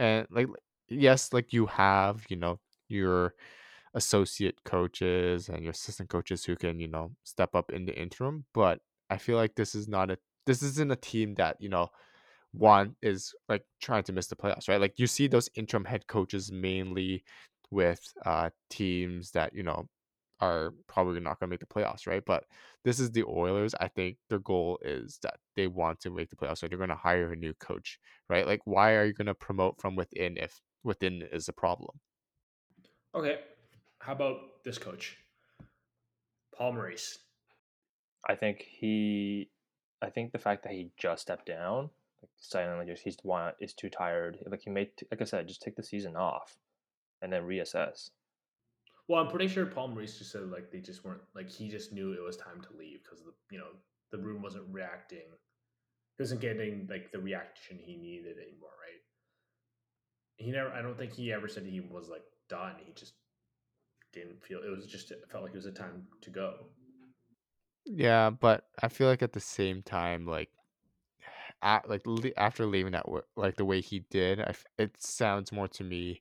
And 0.00 0.26
like 0.30 0.48
yes, 0.88 1.32
like 1.34 1.52
you 1.54 1.66
have, 1.68 2.26
you 2.30 2.38
know, 2.38 2.60
your 2.88 3.34
associate 3.94 4.62
coaches 4.64 5.48
and 5.48 5.62
your 5.64 5.72
assistant 5.72 6.10
coaches 6.10 6.44
who 6.44 6.56
can, 6.56 6.80
you 6.80 6.88
know, 6.88 7.12
step 7.24 7.54
up 7.54 7.72
in 7.72 7.86
the 7.86 7.98
interim, 7.98 8.44
but 8.54 8.80
I 9.10 9.18
feel 9.18 9.36
like 9.36 9.54
this 9.56 9.74
is 9.74 9.88
not 9.88 10.10
a 10.10 10.18
this 10.46 10.62
isn't 10.62 10.92
a 10.92 10.96
team 10.96 11.34
that, 11.36 11.56
you 11.60 11.68
know, 11.68 11.88
one 12.52 12.96
is 13.02 13.34
like 13.48 13.64
trying 13.80 14.02
to 14.04 14.12
miss 14.12 14.28
the 14.28 14.36
playoffs, 14.36 14.68
right? 14.68 14.80
Like 14.80 14.94
you 14.98 15.06
see 15.06 15.26
those 15.28 15.50
interim 15.54 15.84
head 15.84 16.06
coaches 16.06 16.50
mainly 16.52 17.24
with 17.70 18.00
uh 18.26 18.50
teams 18.70 19.32
that, 19.32 19.54
you 19.54 19.62
know, 19.62 19.88
are 20.40 20.72
probably 20.86 21.20
not 21.20 21.38
going 21.40 21.48
to 21.48 21.52
make 21.52 21.60
the 21.60 21.66
playoffs, 21.66 22.06
right? 22.06 22.22
But 22.24 22.44
this 22.84 23.00
is 23.00 23.10
the 23.10 23.24
Oilers. 23.24 23.74
I 23.80 23.88
think 23.88 24.16
their 24.28 24.38
goal 24.38 24.78
is 24.82 25.18
that 25.22 25.38
they 25.56 25.66
want 25.66 26.00
to 26.00 26.10
make 26.10 26.30
the 26.30 26.36
playoffs, 26.36 26.58
so 26.58 26.68
they're 26.68 26.78
going 26.78 26.90
to 26.90 26.94
hire 26.94 27.32
a 27.32 27.36
new 27.36 27.54
coach, 27.54 27.98
right? 28.28 28.46
Like, 28.46 28.60
why 28.64 28.92
are 28.92 29.04
you 29.04 29.12
going 29.12 29.26
to 29.26 29.34
promote 29.34 29.80
from 29.80 29.96
within 29.96 30.36
if 30.36 30.60
within 30.84 31.22
is 31.32 31.48
a 31.48 31.52
problem? 31.52 32.00
Okay, 33.14 33.38
how 34.00 34.12
about 34.12 34.36
this 34.64 34.78
coach, 34.78 35.16
Paul 36.56 36.72
Maurice? 36.72 37.18
I 38.28 38.34
think 38.34 38.60
he, 38.60 39.48
I 40.02 40.10
think 40.10 40.32
the 40.32 40.38
fact 40.38 40.62
that 40.64 40.72
he 40.72 40.90
just 40.96 41.22
stepped 41.22 41.46
down, 41.46 41.90
like 42.22 42.30
silently, 42.36 42.86
just 42.86 43.02
he's 43.02 43.16
one 43.22 43.52
is 43.60 43.72
too 43.72 43.88
tired. 43.88 44.38
Like 44.46 44.62
he 44.62 44.70
made, 44.70 44.90
like 45.10 45.20
I 45.20 45.24
said, 45.24 45.48
just 45.48 45.62
take 45.62 45.76
the 45.76 45.82
season 45.82 46.16
off, 46.16 46.58
and 47.22 47.32
then 47.32 47.42
reassess. 47.42 48.10
Well, 49.08 49.22
I'm 49.22 49.30
pretty 49.30 49.48
sure 49.48 49.64
Paul 49.64 49.88
Maurice 49.88 50.18
just 50.18 50.30
said 50.32 50.50
like 50.50 50.70
they 50.70 50.80
just 50.80 51.04
weren't 51.04 51.22
like 51.34 51.48
he 51.50 51.68
just 51.68 51.92
knew 51.92 52.12
it 52.12 52.22
was 52.22 52.36
time 52.36 52.60
to 52.60 52.76
leave 52.78 53.00
because 53.02 53.24
the 53.24 53.32
you 53.50 53.58
know 53.58 53.70
the 54.12 54.18
room 54.18 54.42
wasn't 54.42 54.64
reacting, 54.70 55.18
he 56.16 56.22
wasn't 56.22 56.42
getting 56.42 56.86
like 56.90 57.10
the 57.10 57.18
reaction 57.18 57.78
he 57.80 57.96
needed 57.96 58.36
anymore, 58.36 58.70
right? 58.80 59.00
He 60.36 60.50
never. 60.50 60.70
I 60.70 60.82
don't 60.82 60.98
think 60.98 61.12
he 61.12 61.32
ever 61.32 61.48
said 61.48 61.64
he 61.64 61.80
was 61.80 62.08
like 62.08 62.24
done. 62.50 62.74
He 62.84 62.92
just 62.92 63.14
didn't 64.12 64.42
feel 64.42 64.60
it 64.62 64.70
was 64.70 64.86
just 64.86 65.10
it 65.10 65.24
felt 65.30 65.44
like 65.44 65.52
it 65.52 65.56
was 65.56 65.66
a 65.66 65.72
time 65.72 66.06
to 66.22 66.30
go. 66.30 66.66
Yeah, 67.86 68.28
but 68.30 68.66
I 68.82 68.88
feel 68.88 69.08
like 69.08 69.22
at 69.22 69.32
the 69.32 69.40
same 69.40 69.82
time, 69.82 70.26
like, 70.26 70.50
at, 71.62 71.88
like 71.88 72.02
after 72.36 72.66
leaving 72.66 72.92
that 72.92 73.06
like 73.36 73.56
the 73.56 73.64
way 73.64 73.80
he 73.80 74.00
did, 74.10 74.40
I 74.40 74.54
it 74.78 75.02
sounds 75.02 75.50
more 75.52 75.68
to 75.68 75.84
me 75.84 76.20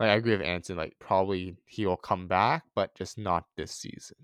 like 0.00 0.08
I 0.08 0.14
agree 0.14 0.32
with 0.32 0.46
Anson. 0.46 0.76
Like 0.76 0.96
probably 0.98 1.56
he 1.66 1.86
will 1.86 1.98
come 1.98 2.26
back, 2.26 2.64
but 2.74 2.94
just 2.94 3.18
not 3.18 3.44
this 3.56 3.72
season. 3.72 4.16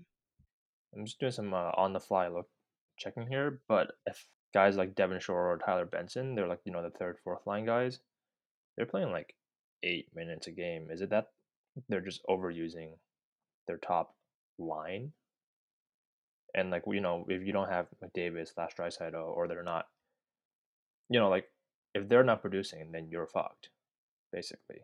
I'm 0.93 1.05
just 1.05 1.19
doing 1.19 1.31
some 1.31 1.53
uh, 1.53 1.71
on 1.77 1.93
the 1.93 1.99
fly 1.99 2.27
look 2.27 2.49
checking 2.97 3.27
here, 3.27 3.61
but 3.69 3.91
if 4.07 4.27
guys 4.53 4.75
like 4.75 4.95
Devin 4.95 5.19
Shore 5.19 5.51
or 5.51 5.57
Tyler 5.57 5.85
Benson, 5.85 6.33
they're 6.33 6.47
like 6.47 6.61
you 6.65 6.71
know 6.71 6.81
the 6.81 6.97
third, 6.97 7.17
fourth 7.23 7.45
line 7.45 7.65
guys, 7.65 7.99
they're 8.75 8.87
playing 8.87 9.11
like 9.11 9.35
eight 9.83 10.07
minutes 10.15 10.47
a 10.47 10.51
game. 10.51 10.87
Is 10.91 11.01
it 11.01 11.11
that 11.11 11.27
they're 11.87 12.01
just 12.01 12.25
overusing 12.27 12.89
their 13.67 13.77
top 13.77 14.15
line? 14.57 15.11
And 16.55 16.71
like 16.71 16.83
you 16.87 17.01
know, 17.01 17.23
if 17.29 17.45
you 17.45 17.53
don't 17.53 17.69
have 17.69 17.85
McDavid 18.03 18.51
slash 18.51 18.71
Draisaitl, 18.75 19.13
or 19.35 19.47
they're 19.47 19.61
not, 19.61 19.85
you 21.07 21.19
know, 21.19 21.29
like 21.29 21.45
if 21.93 22.09
they're 22.09 22.23
not 22.23 22.41
producing, 22.41 22.91
then 22.91 23.09
you're 23.11 23.27
fucked, 23.27 23.69
basically. 24.33 24.79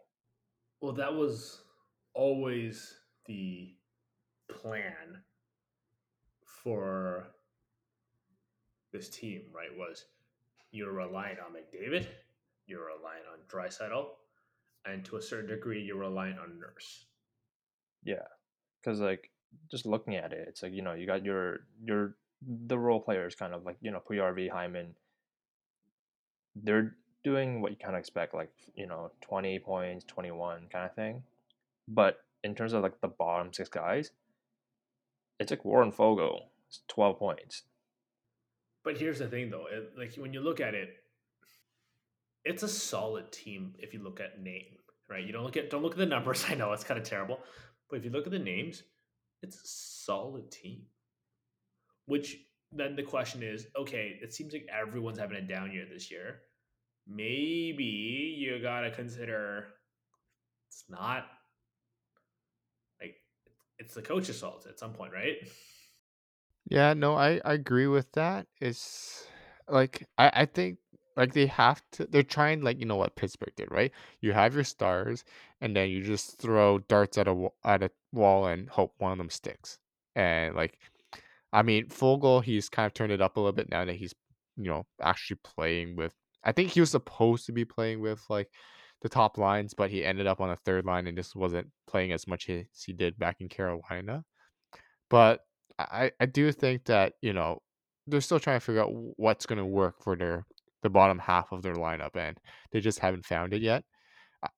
Well, 0.83 0.91
that 0.95 1.13
was 1.13 1.61
always 2.13 2.93
the 3.25 3.73
plan 4.49 5.23
for 6.43 7.27
this 8.91 9.07
team, 9.07 9.43
right? 9.55 9.69
Was 9.77 10.03
you're 10.71 10.91
relying 10.91 11.37
on 11.39 11.53
McDavid, 11.53 12.07
you're 12.67 12.87
relying 12.87 13.23
on 13.31 13.39
Draisaitl, 13.47 14.07
and 14.83 15.05
to 15.05 15.15
a 15.15 15.21
certain 15.21 15.49
degree, 15.49 15.81
you're 15.81 15.95
relying 15.95 16.37
on 16.37 16.59
Nurse. 16.59 17.05
Yeah, 18.03 18.27
because 18.81 18.99
like 18.99 19.31
just 19.71 19.85
looking 19.85 20.17
at 20.17 20.33
it, 20.33 20.47
it's 20.49 20.63
like 20.63 20.73
you 20.73 20.81
know 20.81 20.95
you 20.95 21.07
got 21.07 21.23
your 21.23 21.59
your 21.81 22.17
the 22.45 22.77
role 22.77 22.99
players 22.99 23.35
kind 23.35 23.53
of 23.53 23.63
like 23.63 23.77
you 23.79 23.91
know 23.91 24.01
Puyarvi, 24.05 24.51
Hyman. 24.51 24.95
They're 26.57 26.97
doing 27.23 27.61
what 27.61 27.71
you 27.71 27.77
kind 27.77 27.95
of 27.95 27.99
expect, 27.99 28.33
like 28.33 28.51
you 28.75 28.87
know 28.87 29.11
twenty 29.21 29.59
points, 29.59 30.05
twenty 30.05 30.31
one 30.31 30.67
kind 30.71 30.85
of 30.85 30.95
thing. 30.95 31.23
But 31.87 32.17
in 32.43 32.55
terms 32.55 32.73
of 32.73 32.83
like 32.83 32.99
the 33.01 33.07
bottom 33.07 33.53
six 33.53 33.69
guys, 33.69 34.11
it's 35.39 35.51
like 35.51 35.65
Warren 35.65 35.91
Foegele 35.91 36.43
twelve 36.87 37.17
points. 37.17 37.63
But 38.83 38.97
here's 38.97 39.19
the 39.19 39.27
thing, 39.27 39.49
though, 39.49 39.65
it, 39.71 39.93
like 39.97 40.15
when 40.15 40.33
you 40.33 40.41
look 40.41 40.59
at 40.59 40.73
it, 40.73 40.89
it's 42.43 42.63
a 42.63 42.67
solid 42.67 43.31
team 43.31 43.73
if 43.79 43.93
you 43.93 44.03
look 44.03 44.19
at 44.19 44.41
name, 44.41 44.77
right? 45.09 45.25
You 45.25 45.31
don't 45.31 45.43
look 45.43 45.55
at 45.55 45.69
don't 45.69 45.81
look 45.81 45.93
at 45.93 45.97
the 45.97 46.05
numbers. 46.05 46.45
I 46.49 46.55
know 46.55 46.73
it's 46.73 46.83
kind 46.83 46.99
of 46.99 47.05
terrible, 47.05 47.39
but 47.89 47.99
if 47.99 48.05
you 48.05 48.11
look 48.11 48.25
at 48.25 48.31
the 48.31 48.39
names, 48.39 48.83
it's 49.41 49.55
a 49.55 49.65
solid 49.65 50.51
team. 50.51 50.83
Which 52.05 52.37
then 52.73 52.95
the 52.95 53.03
question 53.03 53.43
is, 53.43 53.67
okay, 53.77 54.19
it 54.21 54.33
seems 54.33 54.51
like 54.51 54.67
everyone's 54.71 55.19
having 55.19 55.37
a 55.37 55.41
down 55.41 55.71
year 55.71 55.85
this 55.91 56.11
year. 56.11 56.41
Maybe 57.07 58.35
you 58.37 58.59
gotta 58.61 58.91
consider 58.91 59.67
it's 60.69 60.85
not 60.89 61.25
like 63.01 63.15
it's 63.77 63.93
the 63.93 64.01
coach's 64.01 64.39
fault 64.39 64.65
at 64.67 64.79
some 64.79 64.93
point, 64.93 65.13
right? 65.13 65.37
Yeah, 66.69 66.93
no, 66.93 67.15
I, 67.15 67.41
I 67.43 67.53
agree 67.53 67.87
with 67.87 68.11
that. 68.13 68.47
It's 68.61 69.27
like 69.67 70.07
I, 70.17 70.31
I 70.33 70.45
think 70.45 70.77
like 71.15 71.33
they 71.33 71.45
have 71.47 71.81
to 71.93 72.05
they're 72.05 72.23
trying 72.23 72.61
like 72.61 72.79
you 72.79 72.85
know 72.85 72.95
what 72.95 73.15
Pittsburgh 73.15 73.53
did, 73.55 73.71
right? 73.71 73.91
You 74.21 74.33
have 74.33 74.55
your 74.55 74.63
stars 74.63 75.23
and 75.61 75.75
then 75.75 75.89
you 75.89 76.03
just 76.03 76.39
throw 76.39 76.79
darts 76.79 77.17
at 77.17 77.27
a 77.27 77.49
at 77.63 77.83
a 77.83 77.91
wall 78.11 78.47
and 78.47 78.69
hope 78.69 78.93
one 78.97 79.11
of 79.11 79.17
them 79.17 79.29
sticks. 79.29 79.79
And 80.15 80.55
like 80.55 80.79
I 81.51 81.61
mean, 81.61 81.87
Foegele, 81.89 82.43
he's 82.43 82.69
kind 82.69 82.87
of 82.87 82.93
turned 82.93 83.11
it 83.11 83.21
up 83.21 83.37
a 83.37 83.39
little 83.39 83.53
bit 83.53 83.69
now 83.69 83.85
that 83.85 83.95
he's 83.95 84.15
you 84.57 84.69
know 84.69 84.85
actually 85.01 85.37
playing 85.43 85.95
with 85.95 86.15
I 86.43 86.51
think 86.51 86.69
he 86.69 86.79
was 86.79 86.91
supposed 86.91 87.45
to 87.45 87.51
be 87.51 87.65
playing 87.65 88.01
with 88.01 88.23
like 88.29 88.49
the 89.01 89.09
top 89.09 89.37
lines, 89.37 89.73
but 89.73 89.89
he 89.89 90.03
ended 90.03 90.27
up 90.27 90.41
on 90.41 90.49
the 90.49 90.55
third 90.57 90.85
line 90.85 91.07
and 91.07 91.17
just 91.17 91.35
wasn't 91.35 91.67
playing 91.87 92.11
as 92.11 92.27
much 92.27 92.49
as 92.49 92.65
he 92.85 92.93
did 92.93 93.17
back 93.17 93.37
in 93.39 93.49
Carolina. 93.49 94.23
But 95.09 95.41
I, 95.77 96.11
I 96.19 96.25
do 96.25 96.51
think 96.51 96.85
that, 96.85 97.13
you 97.21 97.33
know, 97.33 97.61
they're 98.07 98.21
still 98.21 98.39
trying 98.39 98.59
to 98.59 98.65
figure 98.65 98.81
out 98.81 98.91
what's 99.17 99.45
going 99.45 99.59
to 99.59 99.65
work 99.65 100.03
for 100.03 100.15
their 100.15 100.45
the 100.81 100.89
bottom 100.89 101.17
half 101.17 101.51
of 101.53 101.61
their 101.61 101.75
lineup 101.75 102.15
and 102.15 102.37
they 102.71 102.81
just 102.81 102.99
haven't 102.99 103.25
found 103.25 103.53
it 103.53 103.61
yet. 103.61 103.83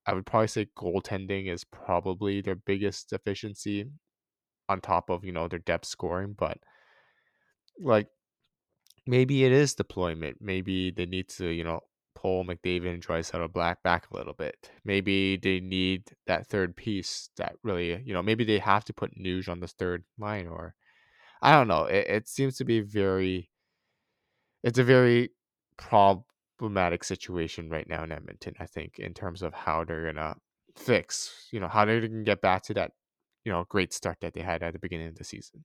I, 0.08 0.14
would 0.14 0.26
probably 0.26 0.48
say 0.48 0.68
goaltending 0.76 1.48
is 1.48 1.64
probably 1.64 2.42
their 2.42 2.56
biggest 2.56 3.12
deficiency 3.12 3.86
on 4.68 4.82
top 4.82 5.12
of, 5.12 5.24
you 5.24 5.32
know, 5.32 5.48
their 5.48 5.60
depth 5.60 5.86
scoring, 5.86 6.34
but 6.36 6.58
like 7.80 8.08
maybe 9.08 9.46
it 9.46 9.52
is 9.52 9.76
deployment. 9.76 10.38
Maybe 10.42 10.92
they 10.92 11.06
need 11.06 11.30
to, 11.30 11.48
you 11.48 11.64
know, 11.64 11.82
pull 12.16 12.44
McDavid 12.46 12.94
and 12.94 13.06
Draisaitl 13.06 13.54
Black 13.54 13.84
back 13.84 14.08
a 14.10 14.18
little 14.18 14.34
bit. 14.34 14.72
Maybe 14.84 15.38
they 15.38 15.60
need 15.60 16.12
that 16.28 16.48
third 16.48 16.76
piece 16.76 17.30
that 17.38 17.56
really, 17.64 18.02
you 18.04 18.14
know, 18.14 18.24
maybe 18.24 18.44
they 18.44 18.60
have 18.60 18.86
to 18.86 18.94
put 18.94 19.18
Nuge 19.18 19.50
on 19.50 19.60
this 19.60 19.74
third 19.74 20.04
line 20.18 20.48
or 20.48 20.76
I 21.42 21.52
don't 21.52 21.68
know. 21.68 21.86
It, 21.86 22.08
it 22.08 22.28
seems 22.28 22.58
to 22.58 22.66
be 22.66 22.80
very 22.82 23.52
it's 24.64 24.80
a 24.80 24.84
very 24.84 25.30
problematic 25.78 27.04
situation 27.04 27.70
right 27.70 27.88
now 27.88 28.04
in 28.04 28.12
Edmonton, 28.12 28.56
I 28.60 28.66
think, 28.66 28.98
in 28.98 29.14
terms 29.14 29.44
of 29.44 29.54
how 29.54 29.84
they're 29.84 30.12
gonna 30.12 30.36
fix, 30.76 31.48
you 31.52 31.60
know, 31.60 31.68
how 31.68 31.86
they're 31.86 32.02
gonna 32.02 32.24
get 32.24 32.42
back 32.42 32.64
to 32.64 32.74
that, 32.76 32.92
you 33.44 33.52
know, 33.52 33.66
great 33.70 33.94
start 33.94 34.18
that 34.22 34.34
they 34.34 34.42
had 34.42 34.64
at 34.64 34.74
the 34.74 34.80
beginning 34.80 35.10
of 35.10 35.16
the 35.16 35.24
season. 35.24 35.64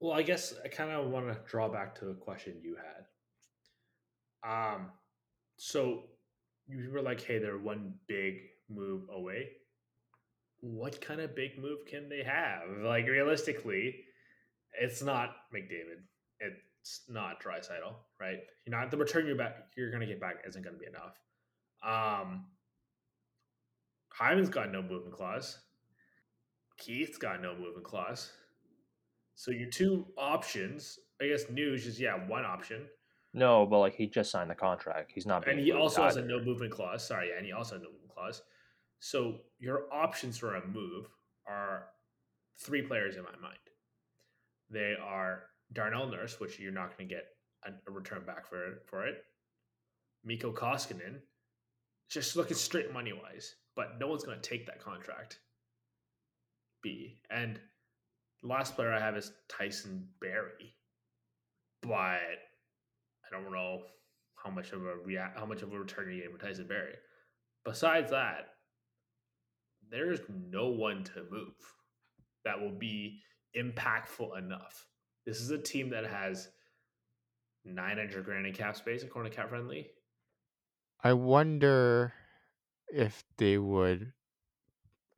Well, 0.00 0.12
I 0.12 0.22
guess 0.22 0.54
I 0.64 0.68
kind 0.68 0.90
of 0.90 1.10
want 1.10 1.26
to 1.26 1.38
draw 1.50 1.68
back 1.68 1.94
to 1.96 2.10
a 2.10 2.14
question 2.14 2.60
you 2.62 2.76
had. 2.76 3.04
Um, 4.48 4.92
so 5.56 6.04
you 6.68 6.90
were 6.92 7.02
like, 7.02 7.20
"Hey, 7.20 7.38
they're 7.38 7.58
one 7.58 7.94
big 8.06 8.40
move 8.68 9.08
away." 9.10 9.52
What 10.60 11.00
kind 11.00 11.20
of 11.20 11.34
big 11.34 11.58
move 11.58 11.86
can 11.86 12.08
they 12.08 12.22
have? 12.22 12.68
Like 12.82 13.06
realistically, 13.06 14.04
it's 14.80 15.02
not 15.02 15.30
McDavid. 15.54 16.02
It's 16.40 17.02
not 17.08 17.42
Draisaitl, 17.42 17.94
right? 18.20 18.38
You 18.66 18.72
know, 18.72 18.88
the 18.88 18.96
return 18.96 19.26
you're 19.26 19.36
back 19.36 19.56
you're 19.76 19.90
gonna 19.90 20.06
get 20.06 20.20
back 20.20 20.44
isn't 20.46 20.62
gonna 20.62 20.78
be 20.78 20.86
enough. 20.86 21.18
Um, 21.82 22.46
Hyman's 24.10 24.48
got 24.48 24.70
no 24.70 24.82
movement 24.82 25.14
clause. 25.14 25.58
Keith's 26.76 27.18
got 27.18 27.42
no 27.42 27.56
movement 27.56 27.84
clause. 27.84 28.32
So 29.38 29.52
your 29.52 29.70
two 29.70 30.04
options, 30.18 30.98
I 31.22 31.28
guess, 31.28 31.44
Nuge 31.44 31.86
is 31.86 32.00
yeah 32.00 32.26
one 32.26 32.44
option, 32.44 32.88
No, 33.32 33.66
but 33.66 33.78
like 33.78 33.94
he 33.94 34.08
just 34.08 34.32
signed 34.32 34.50
the 34.50 34.56
contract. 34.56 35.12
He's 35.14 35.26
not. 35.26 35.46
and 35.46 35.60
he 35.60 35.70
also 35.70 36.02
has 36.02 36.16
a 36.16 36.22
no 36.22 36.40
movement 36.40 36.72
clause. 36.72 37.06
Sorry, 37.06 37.30
and 37.36 37.46
he 37.46 37.52
also 37.52 37.76
has 37.76 37.82
a 37.82 37.84
no 37.84 37.90
movement 37.92 38.10
clause. 38.16 38.42
So 38.98 39.36
your 39.60 39.84
options 39.92 40.38
for 40.38 40.56
a 40.56 40.66
move 40.66 41.06
are 41.46 41.84
three 42.60 42.82
players 42.82 43.14
in 43.14 43.22
my 43.22 43.36
mind. 43.40 43.58
They 44.70 44.96
are 45.00 45.44
Darnell 45.72 46.08
Nurse, 46.08 46.40
which 46.40 46.58
you're 46.58 46.72
not 46.72 46.96
going 46.98 47.08
to 47.08 47.14
get 47.14 47.26
a, 47.64 47.70
a 47.88 47.92
return 47.92 48.24
back 48.26 48.44
for 48.44 48.82
for 48.86 49.06
it. 49.06 49.22
Mikko 50.24 50.52
Koskinen, 50.52 51.20
just 52.10 52.34
looking 52.34 52.56
straight 52.56 52.92
money 52.92 53.12
wise, 53.12 53.54
but 53.76 54.00
no 54.00 54.08
one's 54.08 54.24
going 54.24 54.40
to 54.40 54.50
take 54.50 54.66
that 54.66 54.82
contract. 54.82 55.38
B 56.82 57.20
and 57.30 57.60
last 58.42 58.76
player 58.76 58.92
I 58.92 59.00
have 59.00 59.16
is 59.16 59.32
Tyson 59.48 60.08
Barrie, 60.20 60.74
but 61.82 61.90
I 61.90 63.30
don't 63.30 63.50
know 63.52 63.82
how 64.36 64.50
much 64.50 64.72
of 64.72 64.82
a 64.82 64.94
how 65.34 65.46
much 65.46 65.62
of 65.62 65.72
a 65.72 65.78
return 65.78 66.12
you 66.12 66.22
get 66.22 66.32
for 66.32 66.38
Tyson 66.38 66.66
Barrie. 66.66 66.96
Besides 67.64 68.10
that, 68.10 68.48
there's 69.90 70.20
no 70.28 70.68
one 70.68 71.04
to 71.04 71.24
move 71.30 71.54
that 72.44 72.60
will 72.60 72.76
be 72.78 73.20
impactful 73.56 74.38
enough. 74.38 74.86
This 75.26 75.40
is 75.40 75.50
a 75.50 75.58
team 75.58 75.90
that 75.90 76.06
has 76.06 76.48
900 77.64 78.24
grand 78.24 78.46
in 78.46 78.52
cap 78.52 78.76
space 78.76 79.02
according 79.02 79.30
to 79.30 79.36
Cap 79.36 79.50
Friendly. 79.50 79.88
I 81.02 81.12
wonder 81.12 82.12
if 82.88 83.24
they 83.36 83.58
would. 83.58 84.12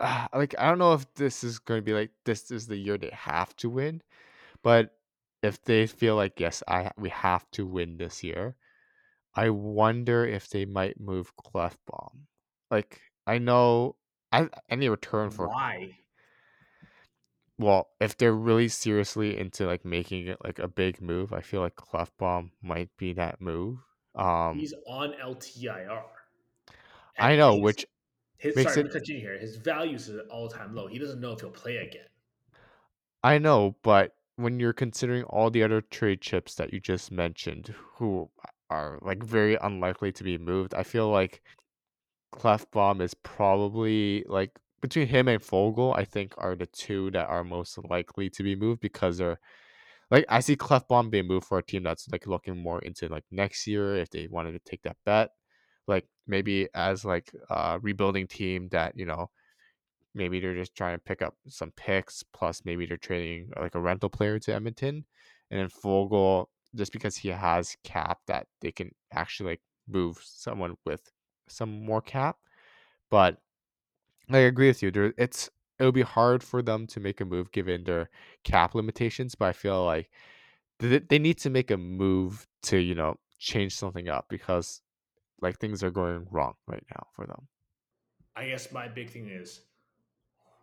Uh, 0.01 0.27
like, 0.35 0.55
I 0.59 0.69
don't 0.69 0.79
know 0.79 0.95
if 0.95 1.13
this 1.15 1.45
is 1.45 1.59
going 1.59 1.79
to 1.79 1.85
be 1.85 1.93
like 1.93 2.11
this 2.25 2.51
is 2.51 2.67
the 2.67 2.77
year 2.77 2.97
they 2.99 3.11
have 3.13 3.55
to 3.57 3.69
win, 3.69 4.03
but 4.63 4.97
if 5.43 5.63
they 5.65 5.87
feel 5.87 6.17
like 6.17 6.41
yes, 6.41 6.63
I 6.67 6.91
we 6.97 7.11
have 7.11 7.51
to 7.53 7.67
win 7.67 7.99
this 7.99 8.25
year, 8.25 8.57
I 9.35 9.51
wonder 9.51 10.25
if 10.27 10.49
they 10.49 10.65
might 10.65 11.01
move 11.01 11.35
Klefbom. 11.37 12.27
Like, 12.71 13.01
I 13.27 13.39
know 13.39 13.97
I 14.33 14.49
any 14.71 14.89
return 14.89 15.31
for 15.31 15.49
Why? 15.49 15.99
well, 17.59 17.91
if 18.01 18.17
they're 18.17 18.33
really 18.33 18.69
seriously 18.69 19.39
into 19.39 19.67
like 19.67 19.85
making 19.85 20.29
it 20.29 20.39
like 20.43 20.59
a 20.59 20.69
big 20.69 21.03
move, 21.03 21.33
I 21.33 21.43
feel 21.43 21.61
like 21.61 21.77
Klefbom 21.77 22.53
might 22.63 22.89
be 22.97 23.13
that 23.13 23.41
move. 23.41 23.79
Um, 24.15 24.59
He's 24.59 24.75
on 24.87 25.13
LTIR. 25.23 26.03
I 27.19 27.37
know, 27.37 27.57
which 27.57 27.85
his 28.41 28.57
makes 28.57 28.75
sorry, 28.75 28.87
it- 28.89 29.07
here. 29.07 29.39
His 29.39 29.57
values 29.57 30.09
is 30.09 30.17
at 30.17 30.27
all 30.29 30.49
time 30.49 30.75
low. 30.75 30.87
He 30.87 30.99
doesn't 30.99 31.21
know 31.21 31.33
if 31.33 31.41
he'll 31.41 31.51
play 31.51 31.77
again. 31.77 32.07
I 33.23 33.39
know, 33.39 33.77
but 33.83 34.15
when 34.37 34.59
you're 34.59 34.73
considering 34.73 35.25
all 35.25 35.51
the 35.51 35.63
other 35.63 35.81
trade 35.83 36.21
chips 36.23 36.55
that 36.55 36.73
you 36.73 36.81
just 36.81 37.11
mentioned, 37.13 37.75
who 37.97 38.31
are 38.71 38.99
like 39.03 39.23
very 39.23 39.57
unlikely 39.57 40.13
to 40.13 40.25
be 40.25 40.39
moved, 40.39 40.75
I 40.75 40.83
feel 40.83 41.11
like 41.11 41.43
Klefbom 42.33 43.01
is 43.03 43.15
probably 43.15 44.25
like 44.29 44.59
between 44.81 45.09
him 45.09 45.29
and 45.29 45.43
Foegele, 45.43 45.97
I 45.97 46.05
think 46.05 46.35
are 46.39 46.57
the 46.57 46.67
two 46.67 47.11
that 47.13 47.29
are 47.29 47.45
most 47.45 47.79
likely 47.91 48.31
to 48.31 48.43
be 48.43 48.57
moved 48.57 48.81
because 48.81 49.19
they're 49.19 49.39
like 50.11 50.25
I 50.29 50.41
see 50.41 50.57
Klefbom 50.57 51.11
being 51.11 51.27
moved 51.29 51.47
for 51.47 51.59
a 51.59 51.63
team 51.63 51.83
that's 51.85 52.09
like 52.11 52.27
looking 52.27 52.57
more 52.59 52.81
into 52.81 53.09
like 53.09 53.25
next 53.31 53.67
year 53.67 53.97
if 53.97 54.11
they 54.11 54.29
wanted 54.29 54.53
to 54.53 54.61
take 54.61 54.83
that 54.83 54.97
bet. 55.05 55.31
Like 55.87 56.07
maybe 56.27 56.69
as 56.75 57.05
like 57.05 57.33
a 57.51 57.79
rebuilding 57.81 58.27
team 58.27 58.69
that, 58.71 58.97
you 58.99 59.07
know, 59.07 59.31
maybe 60.15 60.41
they're 60.41 60.55
just 60.55 60.75
trying 60.75 60.97
to 60.97 61.03
pick 61.03 61.23
up 61.23 61.37
some 61.49 61.73
picks, 61.73 62.23
plus 62.23 62.63
maybe 62.65 62.87
they're 62.87 62.97
trading 62.97 63.51
uh, 63.57 63.61
like 63.63 63.75
a 63.75 63.81
rental 63.81 64.11
player 64.11 64.39
to 64.41 64.55
Edmonton. 64.55 65.05
And 65.51 65.61
then 65.61 65.69
Foegele, 65.69 66.47
just 66.75 66.93
because 66.93 67.17
he 67.17 67.29
has 67.29 67.77
cap 67.85 68.21
that 68.27 68.47
they 68.61 68.73
can 68.73 68.93
actually 69.13 69.53
like 69.53 69.63
move 69.89 70.21
someone 70.23 70.77
with 70.87 71.11
some 71.49 71.85
more 71.85 72.01
cap. 72.03 72.39
But 73.11 73.39
I 74.31 74.39
agree 74.39 74.69
with 74.69 74.83
you. 74.83 74.91
There 74.91 75.15
it's 75.19 75.51
it'll 75.79 75.93
be 75.93 76.03
hard 76.03 76.43
for 76.43 76.63
them 76.63 76.87
to 76.89 77.01
make 77.01 77.21
a 77.21 77.25
move 77.25 77.53
given 77.53 77.85
their 77.85 78.11
cap 78.45 78.75
limitations, 78.75 79.35
but 79.35 79.47
I 79.47 79.53
feel 79.53 79.85
like 79.85 80.11
they 80.79 81.19
need 81.19 81.39
to 81.39 81.51
make 81.51 81.71
a 81.71 81.77
move 81.77 82.47
to, 82.65 82.79
you 82.79 82.95
know, 82.95 83.17
change 83.39 83.75
something 83.77 84.09
up 84.09 84.27
because 84.29 84.83
like 85.41 85.59
things 85.59 85.83
are 85.83 85.91
going 85.91 86.27
wrong 86.31 86.55
right 86.67 86.85
now 86.91 87.07
for 87.15 87.27
them. 87.27 87.49
I 88.37 88.47
guess 88.47 88.73
my 88.73 88.89
big 88.89 89.11
thing 89.11 89.29
is 89.29 89.61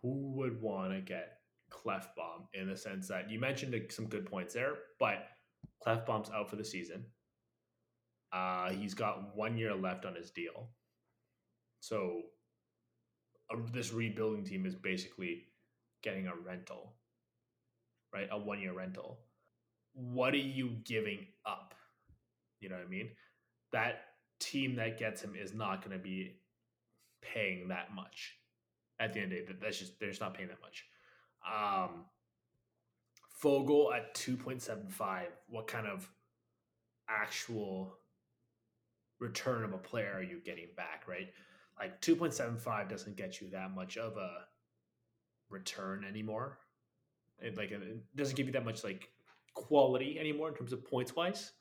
who 0.02 0.32
would 0.36 0.60
want 0.60 0.92
to 0.92 1.00
get 1.00 1.38
Klefbom 1.70 2.46
in 2.54 2.68
the 2.68 2.76
sense 2.76 3.08
that 3.08 3.30
you 3.30 3.38
mentioned 3.38 3.74
some 3.90 4.06
good 4.06 4.26
points 4.26 4.54
there, 4.54 4.74
but 4.98 5.26
Klefbom's 5.84 6.30
out 6.30 6.48
for 6.48 6.56
the 6.56 6.64
season. 6.64 7.04
Uh, 8.32 8.70
he's 8.70 8.94
got 8.94 9.36
one 9.36 9.56
year 9.56 9.74
left 9.74 10.04
on 10.04 10.14
his 10.14 10.30
deal. 10.30 10.70
So 11.80 12.22
uh, 13.52 13.56
this 13.72 13.92
rebuilding 13.92 14.44
team 14.44 14.66
is 14.66 14.74
basically 14.74 15.46
getting 16.02 16.26
a 16.26 16.34
rental, 16.34 16.94
right? 18.12 18.28
A 18.30 18.38
one 18.38 18.60
year 18.60 18.72
rental. 18.72 19.20
What 19.94 20.34
are 20.34 20.36
you 20.36 20.76
giving 20.84 21.26
up? 21.46 21.74
You 22.60 22.68
know 22.68 22.76
what 22.76 22.86
I 22.86 22.90
mean? 22.90 23.10
That 23.72 24.00
team 24.38 24.76
that 24.76 24.98
gets 24.98 25.22
him 25.22 25.34
is 25.40 25.54
not 25.54 25.84
going 25.84 25.96
to 25.96 26.02
be 26.02 26.36
paying 27.20 27.68
that 27.68 27.94
much 27.94 28.36
at 29.00 29.12
the 29.12 29.20
end 29.20 29.32
of 29.32 29.46
the 29.46 29.52
day. 29.52 29.58
That's 29.60 29.78
just 29.78 29.98
they're 29.98 30.10
just 30.10 30.20
not 30.20 30.34
paying 30.34 30.48
that 30.48 30.60
much. 30.60 30.84
Um, 31.46 32.04
Foegele 33.42 33.94
at 33.94 34.14
two 34.14 34.36
point 34.36 34.62
seven 34.62 34.88
five. 34.88 35.28
What 35.48 35.66
kind 35.66 35.86
of 35.86 36.08
actual 37.08 37.96
return 39.20 39.64
of 39.64 39.72
a 39.72 39.78
player 39.78 40.12
are 40.14 40.22
you 40.22 40.40
getting 40.44 40.68
back? 40.76 41.04
Right, 41.08 41.28
like 41.78 42.00
two 42.00 42.16
point 42.16 42.34
seven 42.34 42.58
five 42.58 42.88
doesn't 42.88 43.16
get 43.16 43.40
you 43.40 43.50
that 43.50 43.74
much 43.74 43.96
of 43.96 44.16
a 44.16 44.30
return 45.50 46.04
anymore. 46.04 46.58
It 47.40 47.56
like 47.56 47.70
it 47.70 48.16
doesn't 48.16 48.36
give 48.36 48.46
you 48.46 48.52
that 48.52 48.64
much 48.64 48.84
like 48.84 49.08
quality 49.54 50.18
anymore 50.18 50.48
in 50.48 50.54
terms 50.54 50.72
of 50.72 50.84
points 50.84 51.14
wise. 51.14 51.52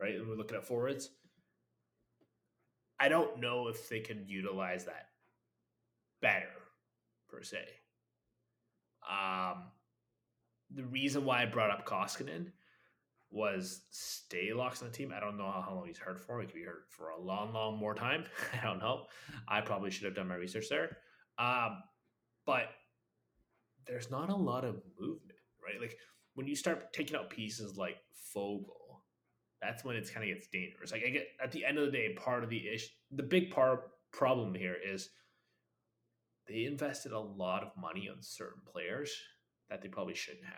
Right, 0.00 0.14
and 0.14 0.28
we're 0.28 0.36
looking 0.36 0.56
at 0.56 0.66
forwards. 0.66 1.10
I 2.98 3.08
don't 3.08 3.40
know 3.40 3.68
if 3.68 3.88
they 3.88 4.00
can 4.00 4.24
utilize 4.26 4.84
that 4.86 5.08
better 6.20 6.46
per 7.28 7.42
se. 7.42 7.58
Um, 9.08 9.64
the 10.74 10.84
reason 10.84 11.24
why 11.24 11.42
I 11.42 11.46
brought 11.46 11.70
up 11.70 11.86
Koskinen 11.86 12.52
was 13.30 13.82
stay 13.90 14.48
Staylock's 14.50 14.82
on 14.82 14.88
the 14.88 14.94
team. 14.94 15.12
I 15.14 15.20
don't 15.20 15.36
know 15.36 15.50
how, 15.50 15.60
how 15.60 15.74
long 15.74 15.86
he's 15.86 15.98
hurt 15.98 16.20
for. 16.20 16.40
He 16.40 16.46
could 16.46 16.54
be 16.54 16.62
hurt 16.62 16.86
for 16.88 17.10
a 17.10 17.20
long, 17.20 17.52
long 17.52 17.76
more 17.76 17.94
time. 17.94 18.24
I 18.62 18.64
don't 18.64 18.78
know. 18.78 19.04
I 19.48 19.60
probably 19.60 19.90
should 19.90 20.04
have 20.04 20.14
done 20.14 20.28
my 20.28 20.36
research 20.36 20.68
there. 20.68 20.98
Um, 21.38 21.82
but 22.46 22.70
there's 23.86 24.10
not 24.10 24.30
a 24.30 24.36
lot 24.36 24.64
of 24.64 24.80
movement, 24.98 25.38
right? 25.62 25.80
Like 25.80 25.96
when 26.34 26.46
you 26.46 26.56
start 26.56 26.92
taking 26.92 27.16
out 27.16 27.30
pieces 27.30 27.76
like 27.76 27.96
Foegele, 28.34 28.64
that's 29.66 29.84
when 29.84 29.96
it's 29.96 30.10
kind 30.10 30.28
of 30.28 30.34
gets 30.34 30.48
dangerous. 30.48 30.92
Like 30.92 31.02
I 31.06 31.10
get 31.10 31.26
at 31.42 31.52
the 31.52 31.64
end 31.64 31.78
of 31.78 31.86
the 31.86 31.92
day, 31.92 32.14
part 32.14 32.44
of 32.44 32.50
the 32.50 32.68
issue, 32.68 32.88
the 33.10 33.22
big 33.22 33.50
part 33.50 33.80
problem 34.12 34.54
here 34.54 34.76
is 34.92 35.10
they 36.48 36.64
invested 36.64 37.12
a 37.12 37.18
lot 37.18 37.62
of 37.62 37.70
money 37.80 38.08
on 38.08 38.18
certain 38.20 38.62
players 38.72 39.12
that 39.68 39.82
they 39.82 39.88
probably 39.88 40.14
shouldn't 40.14 40.44
have. 40.44 40.54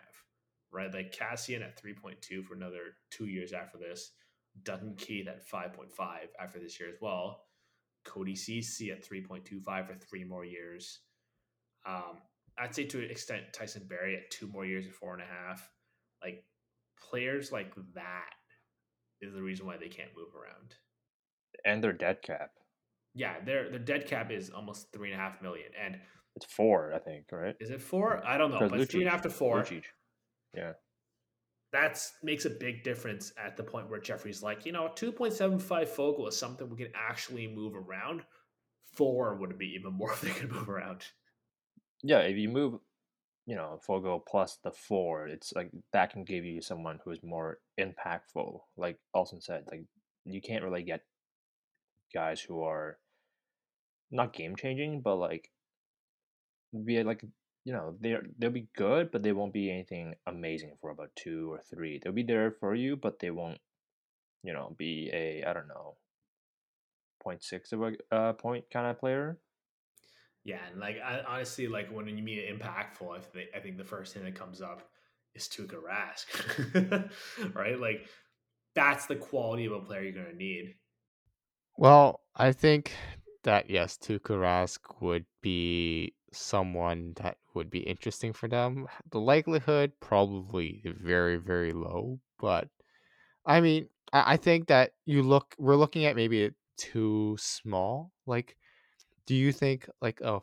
Right, 0.71 0.93
like 0.93 1.15
Kassian 1.17 1.63
at 1.63 1.79
three 1.79 1.95
point 1.95 2.21
two 2.21 2.43
for 2.43 2.53
another 2.53 2.93
two 3.09 3.25
years 3.25 3.53
after 3.53 3.79
this. 3.79 4.11
Duncan 4.63 4.95
Keith 4.97 5.27
at 5.27 5.47
five 5.47 5.73
point 5.73 5.91
five 5.91 6.27
after 6.39 6.59
this 6.59 6.79
year 6.79 6.89
as 6.89 6.97
well. 7.01 7.41
Cody 8.05 8.35
Ceci 8.35 8.91
at 8.91 9.03
three 9.03 9.23
point 9.25 9.45
two 9.45 9.61
five 9.61 9.87
for 9.87 9.95
three 9.95 10.23
more 10.23 10.45
years. 10.45 10.99
Um, 11.87 12.21
I'd 12.59 12.75
say 12.75 12.83
to 12.85 12.99
an 12.99 13.09
extent 13.09 13.45
Tyson 13.51 13.87
Barrie 13.89 14.15
at 14.15 14.29
two 14.29 14.47
more 14.47 14.65
years 14.65 14.85
and 14.85 14.93
four 14.93 15.13
and 15.13 15.23
a 15.23 15.25
half. 15.25 15.67
Like 16.21 16.43
players 17.09 17.51
like 17.51 17.73
that 17.95 18.29
is 19.21 19.33
the 19.33 19.41
reason 19.41 19.65
why 19.65 19.77
they 19.77 19.89
can't 19.89 20.09
move 20.15 20.29
around. 20.35 20.75
and 21.65 21.83
their 21.83 21.93
dead 21.93 22.21
cap. 22.21 22.51
Yeah, 23.15 23.39
their 23.43 23.69
their 23.69 23.79
dead 23.79 24.07
cap 24.07 24.31
is 24.31 24.49
almost 24.49 24.91
three 24.93 25.11
and 25.11 25.19
a 25.19 25.23
half 25.23 25.41
million. 25.41 25.71
And 25.83 25.99
It's 26.35 26.45
four, 26.45 26.93
I 26.93 26.99
think, 26.99 27.25
right? 27.31 27.55
is 27.59 27.69
it 27.69 27.81
four? 27.81 28.21
I 28.25 28.37
don't 28.37 28.51
know, 28.51 28.69
but 28.69 28.89
three 28.89 29.01
and 29.01 29.07
a 29.09 29.11
half 29.11 29.23
to 29.23 29.29
four. 29.29 29.61
Lucic. 29.63 29.83
Yeah. 30.55 30.73
That's 31.71 32.13
makes 32.23 32.45
a 32.45 32.49
big 32.49 32.83
difference 32.83 33.31
at 33.37 33.55
the 33.55 33.63
point 33.63 33.89
where 33.89 33.99
Jeffrey's 33.99 34.41
like, 34.41 34.65
you 34.65 34.71
know, 34.71 34.89
two 34.95 35.11
point 35.11 35.33
seven 35.33 35.59
five 35.59 35.89
Foegele 35.89 36.27
is 36.29 36.37
something 36.37 36.67
we 36.69 36.77
can 36.77 36.91
actually 36.95 37.47
move 37.47 37.75
around. 37.75 38.21
Four 38.93 39.35
would 39.35 39.57
be 39.57 39.73
even 39.77 39.93
more 39.93 40.11
if 40.13 40.21
they 40.21 40.31
could 40.31 40.51
move 40.51 40.67
around. 40.69 41.03
Yeah, 42.01 42.19
if 42.19 42.37
you 42.37 42.49
move, 42.49 42.79
you 43.49 43.55
know, 43.55 43.79
Foegele 43.87 44.21
plus 44.27 44.59
the 44.63 44.69
four, 44.69 45.27
it's 45.27 45.53
like 45.55 45.71
that 45.91 46.13
can 46.13 46.23
give 46.23 46.45
you 46.45 46.61
someone 46.61 46.99
who 47.03 47.09
is 47.09 47.23
more 47.23 47.57
impactful. 47.79 48.59
Like 48.77 48.99
Olsen 49.15 49.41
said, 49.41 49.63
like 49.71 49.85
you 50.23 50.39
can't 50.39 50.63
really 50.63 50.83
get 50.83 51.01
guys 52.13 52.39
who 52.39 52.61
are 52.61 52.99
not 54.11 54.33
game 54.33 54.55
changing, 54.55 55.01
but 55.01 55.15
like 55.15 55.49
be 56.85 57.01
like 57.01 57.23
you 57.65 57.73
know 57.73 57.95
they're 57.99 58.21
they'll 58.37 58.51
be 58.51 58.67
good, 58.77 59.09
but 59.09 59.23
they 59.23 59.31
won't 59.31 59.51
be 59.51 59.71
anything 59.71 60.13
amazing 60.27 60.73
for 60.79 60.91
about 60.91 61.09
two 61.15 61.51
or 61.51 61.63
three. 61.73 61.99
They'll 61.99 62.13
be 62.13 62.21
there 62.21 62.51
for 62.51 62.75
you, 62.75 62.97
but 62.97 63.17
they 63.17 63.31
won't, 63.31 63.57
you 64.43 64.53
know, 64.53 64.75
be 64.77 65.09
a 65.11 65.43
I 65.43 65.53
don't 65.53 65.67
know, 65.67 65.95
six 67.39 67.71
of 67.71 67.81
a 67.81 67.93
uh, 68.11 68.33
point 68.33 68.65
kind 68.71 68.85
of 68.85 68.99
player. 68.99 69.39
Yeah, 70.49 70.57
and 70.71 70.79
like 70.79 70.97
I, 70.99 71.21
honestly, 71.27 71.67
like 71.67 71.91
when 71.91 72.07
you 72.07 72.23
mean 72.23 72.39
impactful, 72.39 73.15
I 73.15 73.19
think 73.19 73.49
I 73.55 73.59
think 73.59 73.77
the 73.77 73.83
first 73.83 74.15
thing 74.15 74.23
that 74.23 74.33
comes 74.33 74.63
up 74.63 74.81
is 75.35 75.47
Tuukka 75.47 75.77
Rask, 75.79 77.11
right? 77.53 77.79
Like 77.79 78.07
that's 78.73 79.05
the 79.05 79.15
quality 79.15 79.67
of 79.67 79.73
a 79.73 79.79
player 79.79 80.01
you're 80.01 80.11
going 80.11 80.25
to 80.25 80.35
need. 80.35 80.73
Well, 81.77 82.21
I 82.35 82.51
think 82.51 82.93
that 83.43 83.69
yes, 83.69 83.95
Tuukka 83.95 84.39
Rask 84.41 84.79
would 85.01 85.25
be 85.43 86.15
someone 86.33 87.13
that 87.17 87.37
would 87.53 87.69
be 87.69 87.81
interesting 87.81 88.33
for 88.33 88.47
them. 88.47 88.87
The 89.11 89.19
likelihood 89.19 89.91
probably 89.99 90.81
very 90.83 91.37
very 91.37 91.73
low, 91.73 92.21
but 92.39 92.69
I 93.45 93.61
mean, 93.61 93.89
I, 94.11 94.33
I 94.33 94.37
think 94.37 94.67
that 94.69 94.93
you 95.05 95.21
look 95.21 95.53
we're 95.59 95.75
looking 95.75 96.05
at 96.05 96.15
maybe 96.15 96.49
too 96.75 97.37
small. 97.39 98.13
Like, 98.25 98.55
do 99.29 99.35
you 99.35 99.51
think 99.51 99.87
like 100.01 100.21
a 100.21 100.39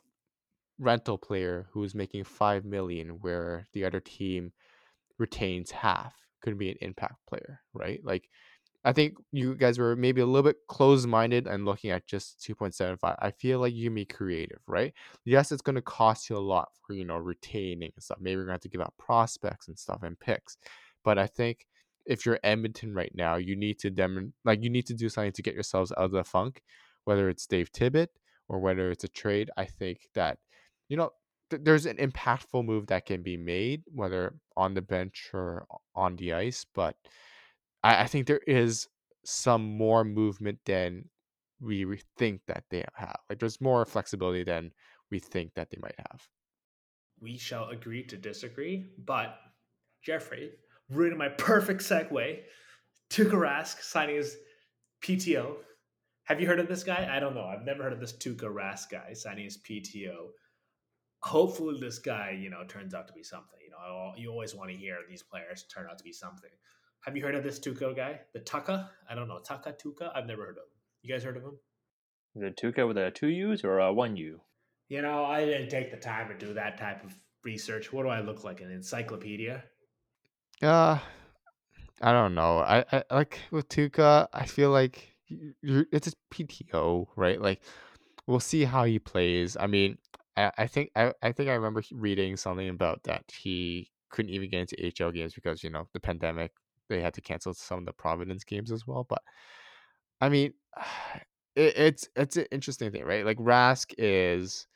rental 0.78 1.18
player 1.18 1.66
who's 1.72 1.92
making 1.92 2.22
five 2.22 2.64
million 2.64 3.18
where 3.20 3.66
the 3.72 3.84
other 3.84 3.98
team 3.98 4.52
retains 5.18 5.72
half 5.72 6.14
could 6.40 6.56
be 6.56 6.70
an 6.70 6.76
impact 6.80 7.16
player, 7.26 7.62
right? 7.74 8.00
Like 8.04 8.28
I 8.84 8.92
think 8.92 9.16
you 9.32 9.56
guys 9.56 9.80
were 9.80 9.96
maybe 9.96 10.20
a 10.20 10.26
little 10.26 10.48
bit 10.48 10.58
closed 10.68 11.08
minded 11.08 11.48
and 11.48 11.64
looking 11.64 11.90
at 11.90 12.06
just 12.06 12.38
2.75. 12.48 13.16
I 13.18 13.32
feel 13.32 13.58
like 13.58 13.74
you 13.74 13.86
can 13.86 13.96
be 13.96 14.04
creative, 14.04 14.60
right? 14.68 14.94
Yes, 15.24 15.50
it's 15.50 15.62
going 15.62 15.74
to 15.74 15.82
cost 15.82 16.30
you 16.30 16.36
a 16.36 16.38
lot 16.38 16.68
for, 16.86 16.92
you 16.92 17.04
know, 17.04 17.16
retaining 17.16 17.90
and 17.92 18.04
stuff. 18.04 18.18
Maybe 18.20 18.36
we're 18.36 18.42
going 18.42 18.50
to 18.50 18.54
have 18.54 18.60
to 18.60 18.68
give 18.68 18.82
out 18.82 18.94
prospects 19.00 19.66
and 19.66 19.76
stuff 19.76 20.04
and 20.04 20.20
picks. 20.20 20.58
But 21.02 21.18
I 21.18 21.26
think 21.26 21.66
if 22.04 22.24
you're 22.24 22.38
Edmonton 22.44 22.94
right 22.94 23.10
now, 23.16 23.34
you 23.34 23.56
need 23.56 23.80
to 23.80 23.90
dem- 23.90 24.34
like 24.44 24.62
you 24.62 24.70
need 24.70 24.86
to 24.86 24.94
do 24.94 25.08
something 25.08 25.32
to 25.32 25.42
get 25.42 25.54
yourselves 25.54 25.90
out 25.90 26.04
of 26.04 26.12
the 26.12 26.22
funk, 26.22 26.62
whether 27.02 27.28
it's 27.28 27.48
Dave 27.48 27.72
Tippett 27.72 28.10
or 28.48 28.60
whether 28.60 28.90
it's 28.90 29.04
a 29.04 29.08
trade. 29.08 29.50
I 29.56 29.64
think 29.64 30.08
that, 30.14 30.38
you 30.88 30.96
know, 30.96 31.10
th- 31.50 31.62
there's 31.64 31.86
an 31.86 31.96
impactful 31.96 32.64
move 32.64 32.86
that 32.88 33.06
can 33.06 33.22
be 33.22 33.36
made, 33.36 33.82
whether 33.86 34.34
on 34.56 34.74
the 34.74 34.82
bench 34.82 35.30
or 35.32 35.66
on 35.94 36.16
the 36.16 36.32
ice. 36.32 36.64
But 36.74 36.96
I, 37.82 38.02
I 38.02 38.06
think 38.06 38.26
there 38.26 38.40
is 38.46 38.88
some 39.24 39.76
more 39.76 40.04
movement 40.04 40.58
than 40.66 41.08
we 41.60 41.98
think 42.18 42.42
that 42.46 42.64
they 42.70 42.84
have. 42.94 43.16
Like 43.28 43.38
there's 43.38 43.60
more 43.60 43.84
flexibility 43.84 44.44
than 44.44 44.72
we 45.10 45.18
think 45.18 45.54
that 45.54 45.70
they 45.70 45.78
might 45.80 45.94
have. 45.98 46.22
We 47.20 47.38
shall 47.38 47.68
agree 47.70 48.04
to 48.04 48.16
disagree, 48.16 48.90
but 48.98 49.36
Jeffrey, 50.04 50.52
ruining 50.90 51.18
my 51.18 51.28
perfect 51.28 51.80
segue. 51.80 52.40
Rask 53.10 53.80
signing 53.82 54.16
his 54.16 54.36
PTO. 55.02 55.56
Have 56.26 56.40
you 56.40 56.46
heard 56.48 56.58
of 56.58 56.66
this 56.68 56.82
guy? 56.82 57.08
I 57.10 57.20
don't 57.20 57.34
know. 57.34 57.44
I've 57.44 57.64
never 57.64 57.84
heard 57.84 57.92
of 57.92 58.00
this 58.00 58.12
Tuukka 58.12 58.52
Rask 58.52 58.90
guy 58.90 59.12
signing 59.12 59.44
his 59.44 59.58
PTO. 59.58 60.30
Hopefully, 61.22 61.78
this 61.80 62.00
guy, 62.00 62.36
you 62.38 62.50
know, 62.50 62.64
turns 62.68 62.94
out 62.94 63.06
to 63.06 63.12
be 63.12 63.22
something. 63.22 63.58
You 63.64 63.70
know, 63.70 64.12
you 64.16 64.30
always 64.30 64.54
want 64.54 64.70
to 64.70 64.76
hear 64.76 64.98
these 65.08 65.22
players 65.22 65.64
turn 65.72 65.86
out 65.90 65.98
to 65.98 66.04
be 66.04 66.12
something. 66.12 66.50
Have 67.04 67.16
you 67.16 67.22
heard 67.22 67.36
of 67.36 67.44
this 67.44 67.60
Tuco 67.60 67.94
guy? 67.94 68.20
The 68.32 68.40
Tucka? 68.40 68.88
I 69.08 69.14
don't 69.14 69.28
know. 69.28 69.38
Tucka, 69.38 69.78
Tuka? 69.80 70.10
I've 70.14 70.26
never 70.26 70.42
heard 70.42 70.58
of 70.58 70.64
him. 70.64 70.76
You 71.02 71.14
guys 71.14 71.22
heard 71.22 71.36
of 71.36 71.44
him? 71.44 71.58
The 72.34 72.46
it 72.46 72.56
Tuca 72.56 72.86
with 72.88 72.98
a 72.98 73.12
two 73.12 73.28
U's 73.28 73.62
or 73.62 73.78
a 73.78 73.92
one 73.92 74.16
U? 74.16 74.40
You 74.88 75.02
know, 75.02 75.24
I 75.24 75.44
didn't 75.44 75.68
take 75.68 75.92
the 75.92 75.96
time 75.96 76.28
to 76.28 76.46
do 76.46 76.54
that 76.54 76.76
type 76.76 77.04
of 77.04 77.14
research. 77.44 77.92
What 77.92 78.02
do 78.02 78.08
I 78.08 78.20
look 78.20 78.42
like? 78.42 78.60
An 78.60 78.72
encyclopedia? 78.72 79.62
Uh, 80.60 80.98
I 82.02 82.12
don't 82.12 82.34
know. 82.34 82.58
I, 82.58 82.84
I 82.90 83.02
like 83.10 83.38
with 83.52 83.68
Tuca. 83.68 84.26
I 84.32 84.46
feel 84.46 84.70
like 84.70 85.14
you're, 85.14 85.15
it's 85.62 86.08
a 86.08 86.12
PTO, 86.32 87.06
right? 87.16 87.40
Like 87.40 87.62
we'll 88.26 88.40
see 88.40 88.64
how 88.64 88.84
he 88.84 88.98
plays. 88.98 89.56
I 89.58 89.66
mean, 89.66 89.98
I, 90.36 90.52
I 90.58 90.66
think 90.66 90.90
I, 90.96 91.12
I 91.22 91.32
think 91.32 91.48
I 91.48 91.54
remember 91.54 91.82
reading 91.92 92.36
something 92.36 92.68
about 92.68 93.02
that 93.04 93.24
he 93.36 93.90
couldn't 94.10 94.32
even 94.32 94.50
get 94.50 94.60
into 94.60 94.76
HL 94.76 95.14
games 95.14 95.34
because 95.34 95.62
you 95.62 95.70
know 95.70 95.88
the 95.92 96.00
pandemic 96.00 96.52
they 96.88 97.00
had 97.00 97.14
to 97.14 97.20
cancel 97.20 97.54
some 97.54 97.80
of 97.80 97.86
the 97.86 97.92
Providence 97.92 98.44
games 98.44 98.70
as 98.70 98.86
well. 98.86 99.04
But 99.08 99.22
I 100.20 100.28
mean, 100.28 100.54
it, 101.56 101.76
it's 101.76 102.08
it's 102.16 102.36
an 102.36 102.46
interesting 102.50 102.90
thing, 102.92 103.04
right? 103.04 103.24
Like 103.24 103.38
Rask 103.38 103.92
is 103.98 104.66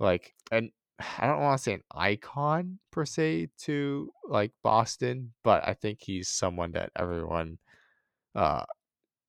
like 0.00 0.34
an 0.50 0.70
I 1.18 1.26
don't 1.26 1.40
want 1.40 1.58
to 1.58 1.62
say 1.62 1.74
an 1.74 1.82
icon 1.92 2.78
per 2.90 3.04
se 3.04 3.48
to 3.62 4.10
like 4.28 4.52
Boston, 4.62 5.32
but 5.42 5.66
I 5.66 5.74
think 5.74 6.00
he's 6.02 6.28
someone 6.28 6.72
that 6.72 6.90
everyone 6.96 7.58
uh 8.34 8.64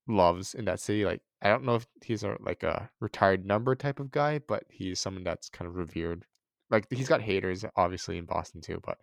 loves 0.07 0.53
in 0.53 0.65
that 0.65 0.79
city. 0.79 1.05
Like 1.05 1.21
I 1.41 1.49
don't 1.49 1.63
know 1.63 1.75
if 1.75 1.87
he's 2.03 2.23
a 2.23 2.37
like 2.39 2.63
a 2.63 2.89
retired 2.99 3.45
number 3.45 3.75
type 3.75 3.99
of 3.99 4.11
guy, 4.11 4.39
but 4.39 4.63
he's 4.69 4.99
someone 4.99 5.23
that's 5.23 5.49
kind 5.49 5.67
of 5.67 5.75
revered. 5.75 6.25
Like 6.69 6.87
he's 6.89 7.07
got 7.07 7.21
haters 7.21 7.63
obviously 7.75 8.17
in 8.17 8.25
Boston 8.25 8.61
too, 8.61 8.79
but 8.83 8.97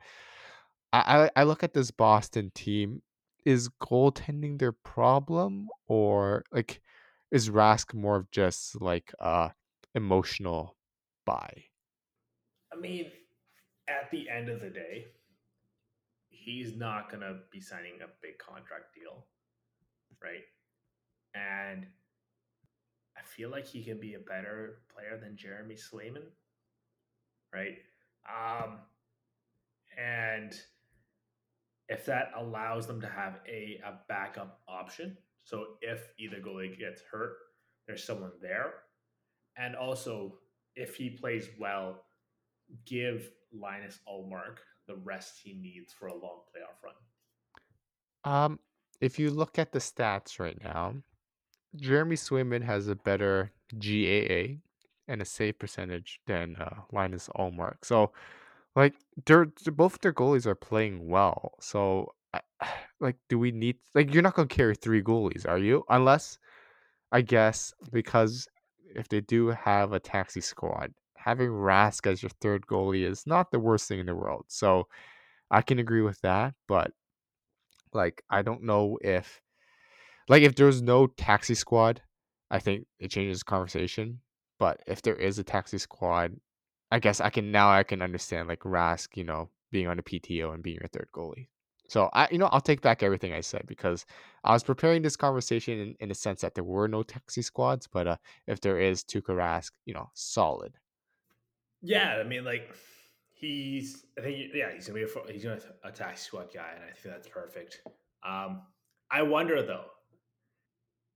I, 0.93 1.31
I 1.37 1.45
look 1.45 1.63
at 1.63 1.73
this 1.73 1.91
Boston 1.91 2.51
team. 2.55 3.03
Is 3.45 3.69
goaltending 3.83 4.61
their 4.61 4.71
problem, 4.71 5.67
or 5.89 6.45
like 6.53 6.81
is 7.33 7.51
Rask 7.51 7.93
more 7.93 8.15
of 8.15 8.31
just 8.31 8.81
like 8.81 9.13
a 9.19 9.51
emotional 9.97 10.77
buy? 11.27 11.65
I 12.73 12.77
mean, 12.79 13.11
at 13.89 14.13
the 14.13 14.29
end 14.29 14.49
of 14.49 14.61
the 14.61 14.71
day, 14.71 15.07
he's 16.29 16.77
not 16.77 17.11
gonna 17.11 17.41
be 17.51 17.61
signing 17.61 17.95
a 18.03 18.09
big 18.23 18.39
contract 18.39 18.95
deal, 18.95 19.27
right? 20.23 20.45
And 21.35 21.87
I 23.17 23.23
feel 23.25 23.51
like 23.51 23.67
he 23.67 23.83
can 23.83 23.99
be 23.99 24.15
a 24.15 24.19
better 24.19 24.79
player 24.93 25.19
than 25.19 25.37
Jeremy 25.37 25.77
Swayman, 25.77 26.25
right? 27.53 27.79
Um, 28.29 28.79
and 29.99 30.55
if 31.89 32.07
that 32.07 32.33
allows 32.37 32.87
them 32.87 33.01
to 33.01 33.09
have 33.09 33.41
a, 33.47 33.81
a 33.85 33.99
backup 34.09 34.61
option. 34.69 35.17
So 35.45 35.67
if 35.81 36.09
either 36.19 36.37
goalie 36.37 36.79
gets 36.79 37.03
hurt, 37.11 37.37
there's 37.87 38.05
someone 38.05 38.33
there. 38.41 38.75
And 39.57 39.77
also, 39.77 40.39
if 40.77 40.97
he 40.97 41.11
plays 41.11 41.49
well, 41.59 42.05
give 42.87 43.31
Linus 43.53 43.99
Ullmark 44.09 44.59
the 44.87 44.97
rest 44.97 45.41
he 45.43 45.53
needs 45.53 45.93
for 45.93 46.09
a 46.09 46.15
long 46.15 46.41
playoff 46.49 46.83
run. 46.83 46.95
Um, 48.25 48.59
if 49.01 49.19
you 49.19 49.31
look 49.31 49.59
at 49.59 49.73
the 49.73 49.79
stats 49.79 50.39
right 50.39 50.59
now, 50.63 50.95
Jeremy 51.77 52.17
Swayman 52.17 52.63
has 52.65 52.89
a 52.89 52.95
better 52.95 53.51
GAA 53.79 54.59
and 55.09 55.21
a 55.21 55.25
save 55.25 55.59
percentage 55.59 56.21
than 56.27 56.57
uh, 56.57 56.83
Linus 56.93 57.29
Ullmark. 57.37 57.77
So 57.83 58.13
like 58.77 58.95
they're, 59.27 59.49
they're 59.65 59.73
both 59.73 60.01
their 60.01 60.13
goalies 60.13 60.47
are 60.47 60.55
playing 60.55 61.09
well. 61.09 61.55
So 61.61 62.13
like 63.01 63.17
do 63.29 63.39
we 63.39 63.53
need 63.53 63.77
like 63.95 64.13
you're 64.13 64.23
not 64.23 64.35
going 64.35 64.49
to 64.49 64.55
carry 64.55 64.75
three 64.75 65.03
goalies, 65.03 65.47
are 65.49 65.59
you? 65.59 65.85
Unless 65.89 66.39
I 67.11 67.23
guess 67.23 67.75
because 67.93 68.49
if 68.95 69.09
they 69.09 69.21
do 69.21 69.49
have 69.49 69.93
a 69.93 70.01
taxi 70.01 70.41
squad, 70.41 70.93
having 71.17 71.51
Rask 71.51 72.11
as 72.11 72.23
your 72.23 72.31
third 72.41 72.67
goalie 72.67 73.07
is 73.07 73.27
not 73.27 73.51
the 73.51 73.61
worst 73.61 73.89
thing 73.89 74.01
in 74.01 74.07
the 74.07 74.15
world. 74.15 74.45
So 74.49 74.89
I 75.51 75.63
can 75.63 75.79
agree 75.79 76.03
with 76.03 76.21
that, 76.23 76.55
but 76.67 76.93
like 77.93 78.23
I 78.31 78.43
don't 78.43 78.63
know 78.63 78.99
if 79.03 79.42
like 80.29 80.43
if 80.43 80.55
there's 80.55 80.83
no 80.83 81.07
taxi 81.07 81.55
squad, 81.55 82.03
I 82.51 82.59
think 82.59 82.87
it 82.99 83.11
changes 83.11 83.41
the 83.41 83.45
conversation. 83.45 84.21
But 84.59 84.81
if 84.87 85.03
there 85.03 85.17
is 85.17 85.39
a 85.39 85.45
taxi 85.45 85.79
squad, 85.79 86.37
I 86.91 86.99
guess 86.99 87.21
I 87.21 87.31
can 87.31 87.51
now 87.51 87.71
I 87.71 87.83
can 87.83 88.03
understand 88.03 88.49
like 88.49 88.61
Rask, 88.61 89.17
you 89.17 89.25
know, 89.25 89.49
being 89.71 89.89
on 89.89 89.99
a 89.99 90.03
PTO 90.03 90.55
and 90.55 90.63
being 90.63 90.79
your 90.81 90.89
third 90.89 91.09
goalie. 91.15 91.49
So 91.89 92.09
I, 92.13 92.29
you 92.31 92.39
know, 92.39 92.47
I'll 92.47 92.61
take 92.61 92.81
back 92.81 93.03
everything 93.03 93.35
I 93.35 93.41
said 93.41 93.65
because 93.67 94.07
I 94.45 94.53
was 94.53 94.63
preparing 94.63 95.03
this 95.03 95.17
conversation 95.17 95.79
in, 95.79 95.97
in 96.01 96.11
a 96.11 96.15
sense 96.15 96.41
that 96.41 96.55
there 96.55 96.65
were 96.65 96.89
no 96.89 97.03
taxi 97.03 97.43
squads, 97.43 97.87
but 97.87 98.07
uh, 98.07 98.17
if 98.47 98.61
there 98.61 98.79
is 98.79 99.05
Tuukka 99.05 99.35
Rask, 99.35 99.73
you 99.85 99.93
know, 99.93 100.11
solid. 100.15 100.75
Yeah, 101.83 102.17
I 102.19 102.23
mean, 102.23 102.45
like 102.45 102.75
he's, 103.35 104.07
I 104.19 104.23
think, 104.23 104.53
yeah, 104.55 104.73
he's 104.73 104.87
gonna 104.87 105.01
be 105.01 105.05
a, 105.05 105.33
he's 105.33 105.45
gonna 105.45 105.61
a 105.85 105.91
taxi 105.91 106.25
squad 106.25 106.49
guy, 106.55 106.71
and 106.75 106.85
I 106.85 106.93
think 106.93 107.15
that's 107.15 107.29
perfect. 107.29 107.83
Um, 108.27 108.63
I 109.11 109.23
wonder 109.23 109.63
though, 109.63 109.85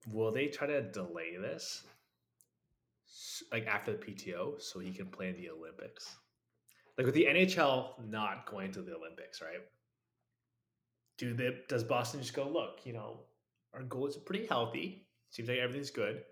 will 0.06 0.32
they 0.32 0.46
try 0.46 0.66
to 0.66 0.82
delay 0.82 1.36
this 1.40 1.84
like 3.52 3.66
after 3.66 3.92
the 3.92 3.98
PTO 3.98 4.60
so 4.60 4.78
he 4.78 4.92
can 4.92 5.06
play 5.06 5.28
in 5.28 5.36
the 5.36 5.50
Olympics. 5.50 6.16
Like 6.96 7.06
with 7.06 7.14
the 7.14 7.26
NHL 7.26 8.08
not 8.08 8.50
going 8.50 8.72
to 8.72 8.82
the 8.82 8.94
Olympics, 8.94 9.42
right? 9.42 9.60
Do 11.18 11.34
the 11.34 11.58
does 11.68 11.84
Boston 11.84 12.20
just 12.20 12.34
go, 12.34 12.48
look, 12.48 12.80
you 12.84 12.92
know, 12.92 13.20
our 13.74 13.82
goals 13.82 14.16
are 14.16 14.20
pretty 14.20 14.46
healthy. 14.46 15.06
Seems 15.30 15.48
like 15.48 15.58
everything's 15.58 15.90
good. 15.90 16.22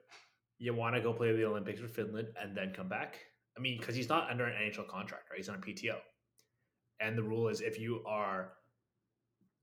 You 0.59 0.75
want 0.75 0.95
to 0.95 1.03
go 1.03 1.13
play 1.13 1.35
the 1.35 1.45
Olympics 1.45 1.81
for 1.81 1.89
Finland 1.89 2.29
and 2.41 2.57
then 2.57 2.73
come 2.73 2.89
back? 2.89 3.19
I 3.57 3.61
mean, 3.61 3.79
because 3.79 3.95
he's 3.95 4.09
not 4.09 4.31
under 4.31 4.47
an 4.47 4.55
NHL 4.55 4.89
contract, 4.89 5.31
right? 5.31 5.37
He's 5.37 5.49
on 5.49 5.57
a 5.57 5.59
PTO. 5.59 5.97
And 7.01 7.19
the 7.19 7.23
rule 7.23 7.49
is 7.49 7.61
if 7.61 7.79
you 7.79 8.03
are 8.07 8.53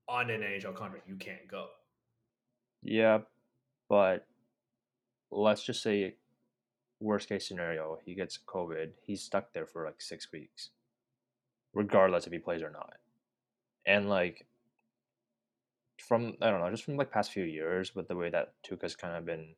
on 0.08 0.30
an 0.30 0.42
NHL 0.42 0.76
contract, 0.76 1.08
you 1.08 1.16
can't 1.16 1.48
go. 1.50 1.68
Yeah, 2.84 3.20
but 3.92 4.26
let's 5.32 5.62
just 5.62 5.84
say 5.84 6.16
worst 7.02 7.28
case 7.28 7.46
scenario, 7.46 7.98
he 8.06 8.16
gets 8.16 8.40
COVID, 8.48 8.92
he's 9.04 9.22
stuck 9.22 9.52
there 9.52 9.66
for 9.66 9.84
like 9.84 10.02
six 10.02 10.32
weeks, 10.32 10.70
regardless 11.74 12.26
if 12.26 12.32
he 12.32 12.40
plays 12.40 12.62
or 12.62 12.72
not. 12.72 12.94
And 13.86 14.08
like 14.08 14.48
from 16.00 16.38
I 16.42 16.50
don't 16.50 16.62
know, 16.62 16.72
just 16.72 16.86
from 16.86 16.96
like 16.96 17.12
past 17.12 17.34
few 17.34 17.44
years 17.44 17.94
with 17.94 18.08
the 18.08 18.16
way 18.16 18.30
that 18.30 18.54
Tuukka's 18.66 18.96
kind 18.96 19.18
of 19.18 19.26
been 19.26 19.56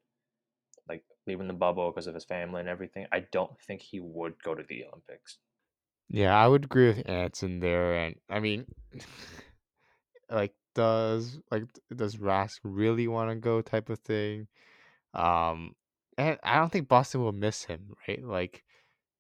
like 0.89 1.04
leaving 1.28 1.48
the 1.48 1.54
bubble 1.54 1.91
because 1.91 2.08
of 2.08 2.15
his 2.15 2.26
family 2.26 2.62
and 2.62 2.69
everything, 2.69 3.06
I 3.12 3.28
don't 3.32 3.62
think 3.67 3.84
he 3.84 4.00
would 4.00 4.41
go 4.41 4.56
to 4.56 4.63
the 4.67 4.86
Olympics. 4.86 5.38
Yeah, 6.10 6.36
I 6.36 6.48
would 6.48 6.65
agree 6.65 6.88
with 6.88 7.08
Anson 7.08 7.60
there, 7.60 7.93
and 7.93 8.15
I 8.32 8.39
mean, 8.39 8.65
like, 10.32 10.56
does 10.76 11.40
like 11.52 11.64
does 11.96 12.18
Rask 12.18 12.60
really 12.64 13.08
want 13.08 13.30
to 13.30 13.36
go 13.36 13.62
type 13.62 13.90
of 13.90 14.00
thing? 14.00 14.48
Um, 15.14 15.76
and 16.18 16.38
I 16.44 16.58
don't 16.58 16.72
think 16.72 16.88
Boston 16.88 17.22
will 17.22 17.32
miss 17.32 17.64
him, 17.64 17.94
right? 18.08 18.24
Like, 18.24 18.64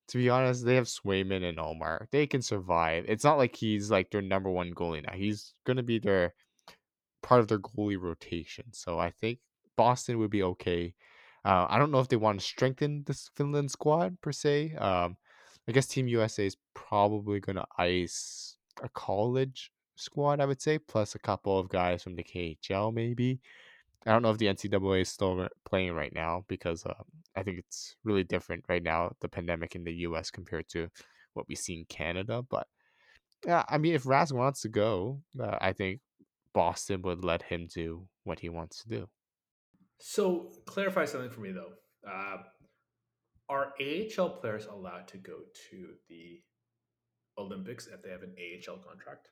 to 0.09 0.17
be 0.17 0.29
honest, 0.29 0.65
they 0.65 0.75
have 0.75 0.87
Swayman 0.87 1.47
and 1.47 1.59
Omar. 1.59 2.07
They 2.11 2.27
can 2.27 2.41
survive. 2.41 3.05
It's 3.07 3.23
not 3.23 3.37
like 3.37 3.55
he's 3.55 3.91
like 3.91 4.11
their 4.11 4.21
number 4.21 4.49
one 4.49 4.73
goalie 4.73 5.03
now. 5.05 5.13
He's 5.13 5.53
gonna 5.65 5.83
be 5.83 5.99
their 5.99 6.33
part 7.21 7.41
of 7.41 7.47
their 7.47 7.59
goalie 7.59 7.99
rotation. 7.99 8.65
So 8.73 8.99
I 8.99 9.11
think 9.11 9.39
Boston 9.77 10.19
would 10.19 10.31
be 10.31 10.43
okay. 10.43 10.93
Uh, 11.45 11.67
I 11.69 11.77
don't 11.79 11.91
know 11.91 11.99
if 11.99 12.07
they 12.07 12.15
want 12.15 12.39
to 12.39 12.45
strengthen 12.45 13.03
this 13.05 13.29
Finland 13.35 13.71
squad 13.71 14.19
per 14.21 14.31
se. 14.31 14.75
Um, 14.75 15.17
I 15.67 15.71
guess 15.71 15.87
Team 15.87 16.07
USA 16.07 16.45
is 16.45 16.57
probably 16.73 17.39
gonna 17.39 17.65
ice 17.77 18.57
a 18.81 18.89
college 18.89 19.71
squad, 19.95 20.39
I 20.39 20.45
would 20.45 20.61
say, 20.61 20.79
plus 20.79 21.15
a 21.15 21.19
couple 21.19 21.57
of 21.57 21.69
guys 21.69 22.03
from 22.03 22.15
the 22.15 22.23
KHL, 22.23 22.93
maybe. 22.93 23.39
I 24.05 24.11
don't 24.11 24.21
know 24.21 24.31
if 24.31 24.37
the 24.37 24.47
NCAA 24.47 25.01
is 25.01 25.09
still 25.09 25.47
playing 25.65 25.93
right 25.93 26.13
now 26.13 26.43
because 26.47 26.85
uh, 26.85 26.93
I 27.35 27.43
think 27.43 27.59
it's 27.59 27.95
really 28.03 28.23
different 28.23 28.65
right 28.67 28.83
now, 28.83 29.13
the 29.21 29.29
pandemic 29.29 29.75
in 29.75 29.83
the 29.83 29.93
US 30.07 30.29
compared 30.29 30.67
to 30.69 30.89
what 31.33 31.47
we 31.47 31.55
see 31.55 31.79
in 31.79 31.85
Canada. 31.85 32.43
But 32.49 32.67
yeah, 33.45 33.63
I 33.69 33.77
mean, 33.77 33.93
if 33.93 34.03
Rask 34.03 34.33
wants 34.33 34.61
to 34.61 34.69
go, 34.69 35.21
uh, 35.39 35.57
I 35.61 35.73
think 35.73 36.01
Boston 36.53 37.01
would 37.03 37.23
let 37.23 37.43
him 37.43 37.67
do 37.73 38.07
what 38.23 38.39
he 38.39 38.49
wants 38.49 38.83
to 38.83 38.89
do. 38.89 39.09
So 39.99 40.51
clarify 40.65 41.05
something 41.05 41.29
for 41.29 41.41
me 41.41 41.51
though. 41.51 41.73
Uh, 42.05 42.37
are 43.49 43.73
AHL 43.79 44.29
players 44.29 44.65
allowed 44.65 45.07
to 45.09 45.17
go 45.17 45.39
to 45.69 45.87
the 46.09 46.41
Olympics 47.37 47.87
if 47.87 48.01
they 48.01 48.09
have 48.09 48.23
an 48.23 48.35
AHL 48.37 48.77
contract? 48.77 49.29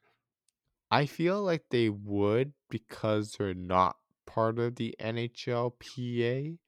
I 0.92 1.08
feel 1.08 1.42
like 1.42 1.70
they 1.70 1.90
would 1.90 2.54
because 2.70 3.32
they're 3.34 3.56
not 3.56 3.98
part 4.28 4.60
of 4.60 4.76
the 4.76 4.96
NHLPA. 5.00 6.60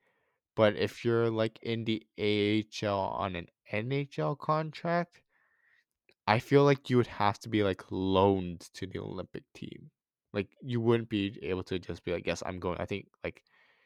But 0.56 0.76
if 0.76 1.06
you're 1.06 1.30
like 1.30 1.60
in 1.62 1.86
the 1.86 2.06
AHL 2.18 3.00
on 3.00 3.36
an 3.36 3.50
NHL 3.72 4.36
contract, 4.38 5.22
I 6.28 6.40
feel 6.40 6.64
like 6.66 6.90
you 6.90 6.98
would 6.98 7.08
have 7.08 7.40
to 7.40 7.50
be 7.50 7.64
like 7.64 7.84
loaned 7.92 8.62
to 8.74 8.86
the 8.88 9.00
Olympic 9.00 9.44
team. 9.54 9.92
Like 10.34 10.50
you 10.62 10.82
wouldn't 10.82 11.10
be 11.10 11.40
able 11.44 11.64
to 11.66 11.80
just 11.80 12.04
be 12.04 12.12
like, 12.14 12.26
yes, 12.28 12.44
I'm 12.46 12.60
going. 12.60 12.78
I 12.80 12.86
think 12.86 13.08
like 13.24 13.44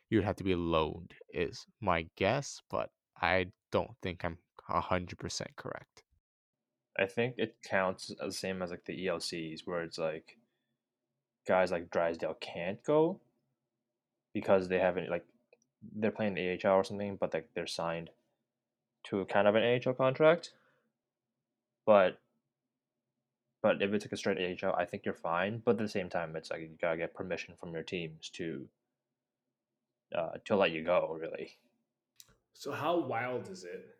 you 0.09 0.17
would 0.17 0.25
have 0.25 0.37
to 0.37 0.43
be 0.43 0.55
loaned 0.55 1.13
is 1.33 1.65
my 1.81 2.07
guess, 2.15 2.61
but 2.69 2.89
I 3.21 3.51
don't 3.71 3.95
think 4.01 4.23
I'm 4.25 4.37
hundred 4.69 5.17
percent 5.19 5.55
correct. 5.55 6.03
I 6.99 7.05
think 7.05 7.35
it 7.37 7.55
counts 7.63 8.11
the 8.19 8.31
same 8.31 8.61
as 8.61 8.71
like 8.71 8.85
the 8.85 9.07
ELCs, 9.07 9.61
where 9.65 9.81
it's 9.81 9.97
like 9.97 10.37
guys 11.47 11.71
like 11.71 11.91
Drysdale 11.91 12.37
can't 12.39 12.83
go 12.83 13.19
because 14.33 14.67
they 14.67 14.79
haven't 14.79 15.09
like 15.09 15.25
they're 15.95 16.11
playing 16.11 16.33
the 16.33 16.59
AHL 16.63 16.75
or 16.75 16.83
something, 16.83 17.17
but 17.19 17.33
like 17.33 17.49
they're 17.53 17.67
signed 17.67 18.09
to 19.05 19.25
kind 19.25 19.47
of 19.47 19.55
an 19.55 19.81
AHL 19.85 19.93
contract. 19.93 20.53
But 21.85 22.19
but 23.61 23.81
if 23.81 23.93
it's 23.93 24.05
like 24.05 24.11
a 24.11 24.17
straight 24.17 24.61
AHL, 24.63 24.75
I 24.75 24.85
think 24.85 25.05
you're 25.05 25.13
fine. 25.13 25.61
But 25.63 25.71
at 25.71 25.77
the 25.79 25.89
same 25.89 26.09
time, 26.09 26.35
it's 26.35 26.51
like 26.51 26.61
you 26.61 26.69
gotta 26.81 26.97
get 26.97 27.13
permission 27.13 27.55
from 27.59 27.73
your 27.73 27.83
teams 27.83 28.29
to 28.33 28.67
uh, 30.15 30.31
to 30.45 30.55
let 30.55 30.71
you 30.71 30.83
go. 30.83 31.17
Really. 31.19 31.57
So 32.53 32.71
how 32.71 32.99
wild 32.99 33.49
is 33.49 33.63
it 33.63 33.96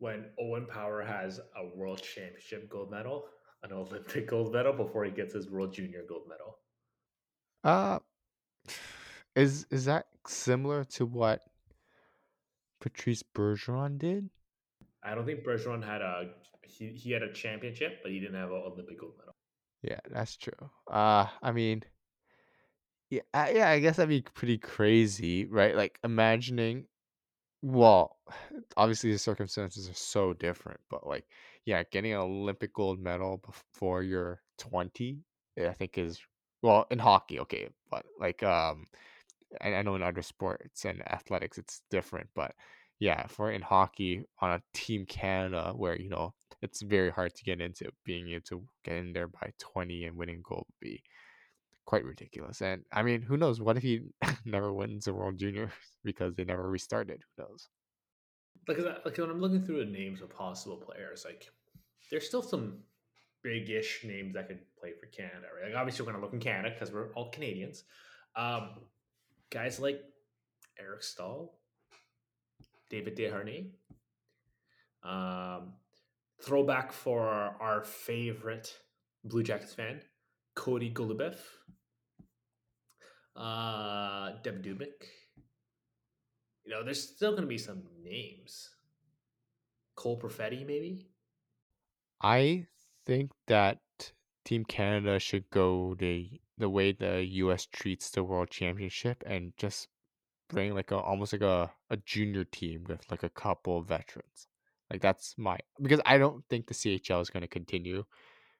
when 0.00 0.32
Owen 0.40 0.66
Power 0.66 1.02
has 1.02 1.40
a 1.56 1.66
World 1.76 2.02
Championship 2.02 2.68
gold 2.68 2.90
medal, 2.90 3.28
an 3.62 3.72
Olympic 3.72 4.26
gold 4.28 4.52
medal 4.52 4.72
before 4.72 5.04
he 5.04 5.12
gets 5.12 5.34
his 5.34 5.48
World 5.50 5.72
Junior 5.72 6.04
gold 6.08 6.28
medal? 6.28 6.58
Uh 7.64 7.98
is 9.34 9.66
is 9.70 9.84
that 9.86 10.06
similar 10.26 10.84
to 10.84 11.06
what 11.06 11.42
Patrice 12.80 13.22
Bergeron 13.22 13.96
did? 13.96 14.28
I 15.02 15.14
don't 15.14 15.26
think 15.26 15.44
Bergeron 15.44 15.84
had 15.84 16.00
a 16.02 16.30
he, 16.62 16.88
he 16.92 17.10
had 17.12 17.22
a 17.22 17.32
championship, 17.32 18.00
but 18.02 18.12
he 18.12 18.20
didn't 18.20 18.36
have 18.36 18.50
an 18.50 18.62
Olympic 18.66 18.98
gold 18.98 19.14
medal. 19.18 19.34
Yeah, 19.82 20.00
that's 20.10 20.36
true. 20.36 20.70
Uh 20.90 21.26
I 21.42 21.52
mean 21.52 21.84
yeah, 23.10 23.22
uh, 23.34 23.48
yeah, 23.52 23.68
I 23.68 23.80
guess 23.80 23.96
that'd 23.96 24.08
be 24.08 24.22
pretty 24.22 24.58
crazy, 24.58 25.46
right? 25.46 25.74
Like 25.74 25.98
imagining 26.04 26.86
well, 27.62 28.16
obviously 28.76 29.12
the 29.12 29.18
circumstances 29.18 29.88
are 29.88 29.94
so 29.94 30.32
different, 30.34 30.80
but 30.90 31.06
like 31.06 31.26
yeah, 31.66 31.82
getting 31.90 32.12
an 32.12 32.18
Olympic 32.20 32.72
gold 32.74 33.00
medal 33.00 33.38
before 33.38 34.02
you're 34.02 34.42
20, 34.58 35.18
I 35.60 35.72
think 35.72 35.98
is 35.98 36.20
well, 36.62 36.86
in 36.90 36.98
hockey, 36.98 37.40
okay, 37.40 37.68
but 37.90 38.04
like 38.18 38.42
um 38.42 38.86
I, 39.60 39.74
I 39.76 39.82
know 39.82 39.96
in 39.96 40.02
other 40.02 40.22
sports 40.22 40.84
and 40.84 41.02
athletics 41.10 41.58
it's 41.58 41.82
different, 41.90 42.30
but 42.34 42.54
yeah, 43.00 43.26
for 43.28 43.50
in 43.52 43.62
hockey 43.62 44.24
on 44.40 44.52
a 44.52 44.62
team 44.74 45.06
Canada 45.06 45.72
where 45.76 45.98
you 46.00 46.08
know 46.10 46.34
it's 46.62 46.82
very 46.82 47.10
hard 47.10 47.34
to 47.36 47.44
get 47.44 47.60
into, 47.60 47.90
being 48.04 48.30
able 48.30 48.42
to 48.46 48.64
get 48.84 48.96
in 48.96 49.12
there 49.14 49.28
by 49.28 49.52
20 49.58 50.04
and 50.06 50.16
winning 50.16 50.42
gold 50.44 50.66
would 50.68 50.80
be 50.88 51.02
quite 51.90 52.04
ridiculous. 52.04 52.62
And 52.62 52.84
I 52.92 53.02
mean, 53.02 53.20
who 53.20 53.36
knows? 53.36 53.60
What 53.60 53.76
if 53.76 53.82
he 53.82 54.02
never 54.44 54.72
wins 54.72 55.08
a 55.08 55.12
World 55.12 55.36
Junior 55.36 55.72
because 56.04 56.36
they 56.36 56.44
never 56.44 56.70
restarted? 56.70 57.20
Who 57.36 57.42
knows? 57.42 57.68
Like, 58.68 58.78
like 59.04 59.18
when 59.18 59.28
I'm 59.28 59.40
looking 59.40 59.64
through 59.64 59.84
the 59.84 59.90
names 59.90 60.22
of 60.22 60.30
possible 60.30 60.76
players, 60.76 61.24
like 61.24 61.48
there's 62.08 62.28
still 62.28 62.42
some 62.42 62.78
big-ish 63.42 64.04
names 64.04 64.34
that 64.34 64.46
could 64.46 64.60
play 64.78 64.92
for 65.00 65.06
Canada, 65.06 65.48
right? 65.60 65.70
Like 65.70 65.80
obviously 65.80 66.06
we're 66.06 66.12
gonna 66.12 66.22
look 66.22 66.32
in 66.32 66.38
Canada 66.38 66.70
because 66.72 66.94
we're 66.94 67.12
all 67.14 67.30
Canadians. 67.30 67.82
Um, 68.36 68.70
guys 69.50 69.80
like 69.80 70.00
Eric 70.78 71.02
Staal, 71.02 71.58
David 72.88 73.16
Desharnais. 73.16 73.70
Um, 75.02 75.72
throwback 76.40 76.92
for 76.92 77.26
our 77.28 77.82
favorite 77.82 78.78
Blue 79.24 79.42
Jackets 79.42 79.74
fan, 79.74 80.02
Cody 80.54 80.92
Goloubef. 80.92 81.34
Uh, 83.40 84.32
Deb 84.42 84.62
Dubik. 84.62 85.08
You 86.64 86.72
know, 86.72 86.84
there's 86.84 87.02
still 87.02 87.30
going 87.30 87.42
to 87.42 87.48
be 87.48 87.56
some 87.56 87.82
names. 88.04 88.68
Cole 89.96 90.20
Perfetti, 90.20 90.66
maybe? 90.66 91.08
I 92.20 92.66
think 93.06 93.32
that 93.46 93.80
Team 94.44 94.64
Canada 94.64 95.18
should 95.18 95.48
go 95.50 95.94
the 95.94 96.40
the 96.58 96.68
way 96.68 96.92
the 96.92 97.24
US 97.24 97.64
treats 97.64 98.10
the 98.10 98.22
World 98.22 98.50
Championship 98.50 99.22
and 99.24 99.54
just 99.56 99.88
bring 100.50 100.74
like 100.74 100.90
a 100.90 100.98
almost 100.98 101.32
like 101.32 101.42
a, 101.42 101.70
a 101.88 101.96
junior 101.96 102.44
team 102.44 102.84
with 102.88 103.10
like 103.10 103.22
a 103.22 103.30
couple 103.30 103.78
of 103.78 103.86
veterans. 103.86 104.48
Like 104.90 105.00
that's 105.00 105.34
my 105.38 105.58
because 105.80 106.00
I 106.04 106.18
don't 106.18 106.44
think 106.50 106.66
the 106.66 106.74
CHL 106.74 107.22
is 107.22 107.30
going 107.30 107.42
to 107.42 107.48
continue 107.48 108.04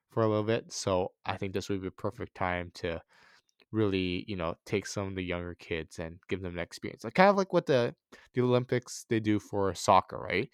for 0.09 0.23
a 0.23 0.27
little 0.27 0.43
bit. 0.43 0.71
So 0.71 1.11
I 1.25 1.37
think 1.37 1.53
this 1.53 1.69
would 1.69 1.81
be 1.81 1.87
a 1.87 1.91
perfect 1.91 2.33
time 2.35 2.71
to 2.75 3.01
really, 3.71 4.25
you 4.27 4.35
know, 4.35 4.55
take 4.65 4.85
some 4.85 5.07
of 5.09 5.15
the 5.15 5.23
younger 5.23 5.55
kids 5.55 5.99
and 5.99 6.19
give 6.29 6.41
them 6.41 6.53
an 6.53 6.59
experience. 6.59 7.03
Like 7.03 7.13
kind 7.15 7.29
of 7.29 7.37
like 7.37 7.53
what 7.53 7.65
the 7.67 7.95
the 8.33 8.41
Olympics 8.41 9.05
they 9.09 9.19
do 9.19 9.39
for 9.39 9.73
soccer, 9.75 10.17
right? 10.19 10.49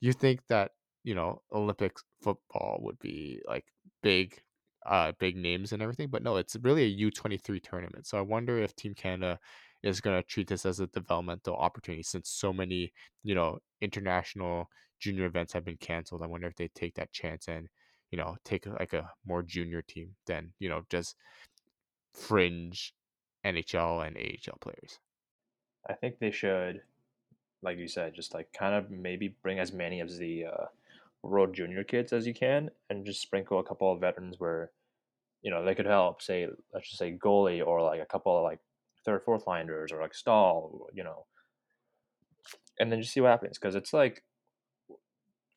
You 0.00 0.12
think 0.12 0.46
that, 0.48 0.72
you 1.04 1.14
know, 1.14 1.42
Olympics 1.52 2.04
football 2.22 2.78
would 2.82 2.98
be 2.98 3.40
like 3.46 3.64
big 4.02 4.40
uh 4.86 5.12
big 5.18 5.36
names 5.36 5.72
and 5.72 5.82
everything, 5.82 6.08
but 6.08 6.22
no, 6.22 6.36
it's 6.36 6.56
really 6.62 6.82
a 6.84 6.86
U23 6.86 7.60
tournament. 7.60 8.06
So 8.06 8.18
I 8.18 8.22
wonder 8.22 8.58
if 8.58 8.74
Team 8.76 8.94
Canada 8.94 9.38
is 9.82 10.00
going 10.00 10.20
to 10.20 10.26
treat 10.26 10.48
this 10.48 10.66
as 10.66 10.80
a 10.80 10.86
developmental 10.88 11.56
opportunity 11.56 12.02
since 12.02 12.30
so 12.30 12.52
many, 12.52 12.92
you 13.22 13.34
know, 13.34 13.58
international 13.80 14.66
junior 15.00 15.26
events 15.26 15.52
have 15.52 15.64
been 15.64 15.76
canceled. 15.78 16.22
I 16.22 16.26
wonder 16.26 16.46
if 16.48 16.56
they 16.56 16.68
take 16.68 16.94
that 16.94 17.12
chance 17.12 17.48
and, 17.48 17.68
you 18.10 18.18
know, 18.18 18.36
take 18.44 18.66
like 18.66 18.92
a 18.92 19.10
more 19.24 19.42
junior 19.42 19.82
team 19.82 20.16
than, 20.26 20.52
you 20.58 20.68
know, 20.68 20.82
just 20.90 21.14
fringe 22.18 22.94
NHL 23.44 24.06
and 24.06 24.16
AHL 24.16 24.58
players. 24.60 24.98
I 25.88 25.94
think 25.94 26.18
they 26.18 26.30
should, 26.30 26.82
like 27.62 27.78
you 27.78 27.88
said, 27.88 28.14
just 28.14 28.34
like 28.34 28.52
kind 28.52 28.74
of 28.74 28.90
maybe 28.90 29.36
bring 29.42 29.58
as 29.58 29.72
many 29.72 30.00
of 30.00 30.16
the 30.16 30.46
uh, 30.46 30.66
World 31.22 31.54
Junior 31.54 31.84
kids 31.84 32.12
as 32.12 32.26
you 32.26 32.34
can, 32.34 32.70
and 32.90 33.06
just 33.06 33.22
sprinkle 33.22 33.58
a 33.58 33.64
couple 33.64 33.92
of 33.92 34.00
veterans 34.00 34.38
where, 34.38 34.70
you 35.42 35.50
know, 35.50 35.64
they 35.64 35.74
could 35.74 35.86
help. 35.86 36.20
Say, 36.20 36.48
let's 36.74 36.88
just 36.88 36.98
say 36.98 37.16
goalie 37.16 37.66
or 37.66 37.82
like 37.82 38.00
a 38.00 38.06
couple 38.06 38.36
of 38.36 38.44
like 38.44 38.58
third, 39.04 39.22
fourth 39.24 39.46
liners 39.46 39.92
or 39.92 40.00
like 40.00 40.14
Staal, 40.14 40.88
you 40.92 41.04
know, 41.04 41.24
and 42.78 42.92
then 42.92 43.00
just 43.00 43.14
see 43.14 43.20
what 43.20 43.30
happens 43.30 43.58
because 43.58 43.74
it's 43.74 43.92
like, 43.92 44.22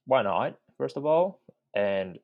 why 0.05 0.21
not? 0.21 0.55
First 0.77 0.97
of 0.97 1.05
all, 1.05 1.41
and 1.75 2.19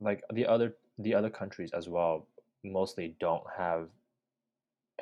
like 0.00 0.22
the 0.32 0.46
other 0.46 0.74
the 0.98 1.14
other 1.14 1.30
countries 1.30 1.72
as 1.72 1.88
well 1.88 2.26
mostly 2.72 3.16
don't 3.20 3.44
have 3.56 3.88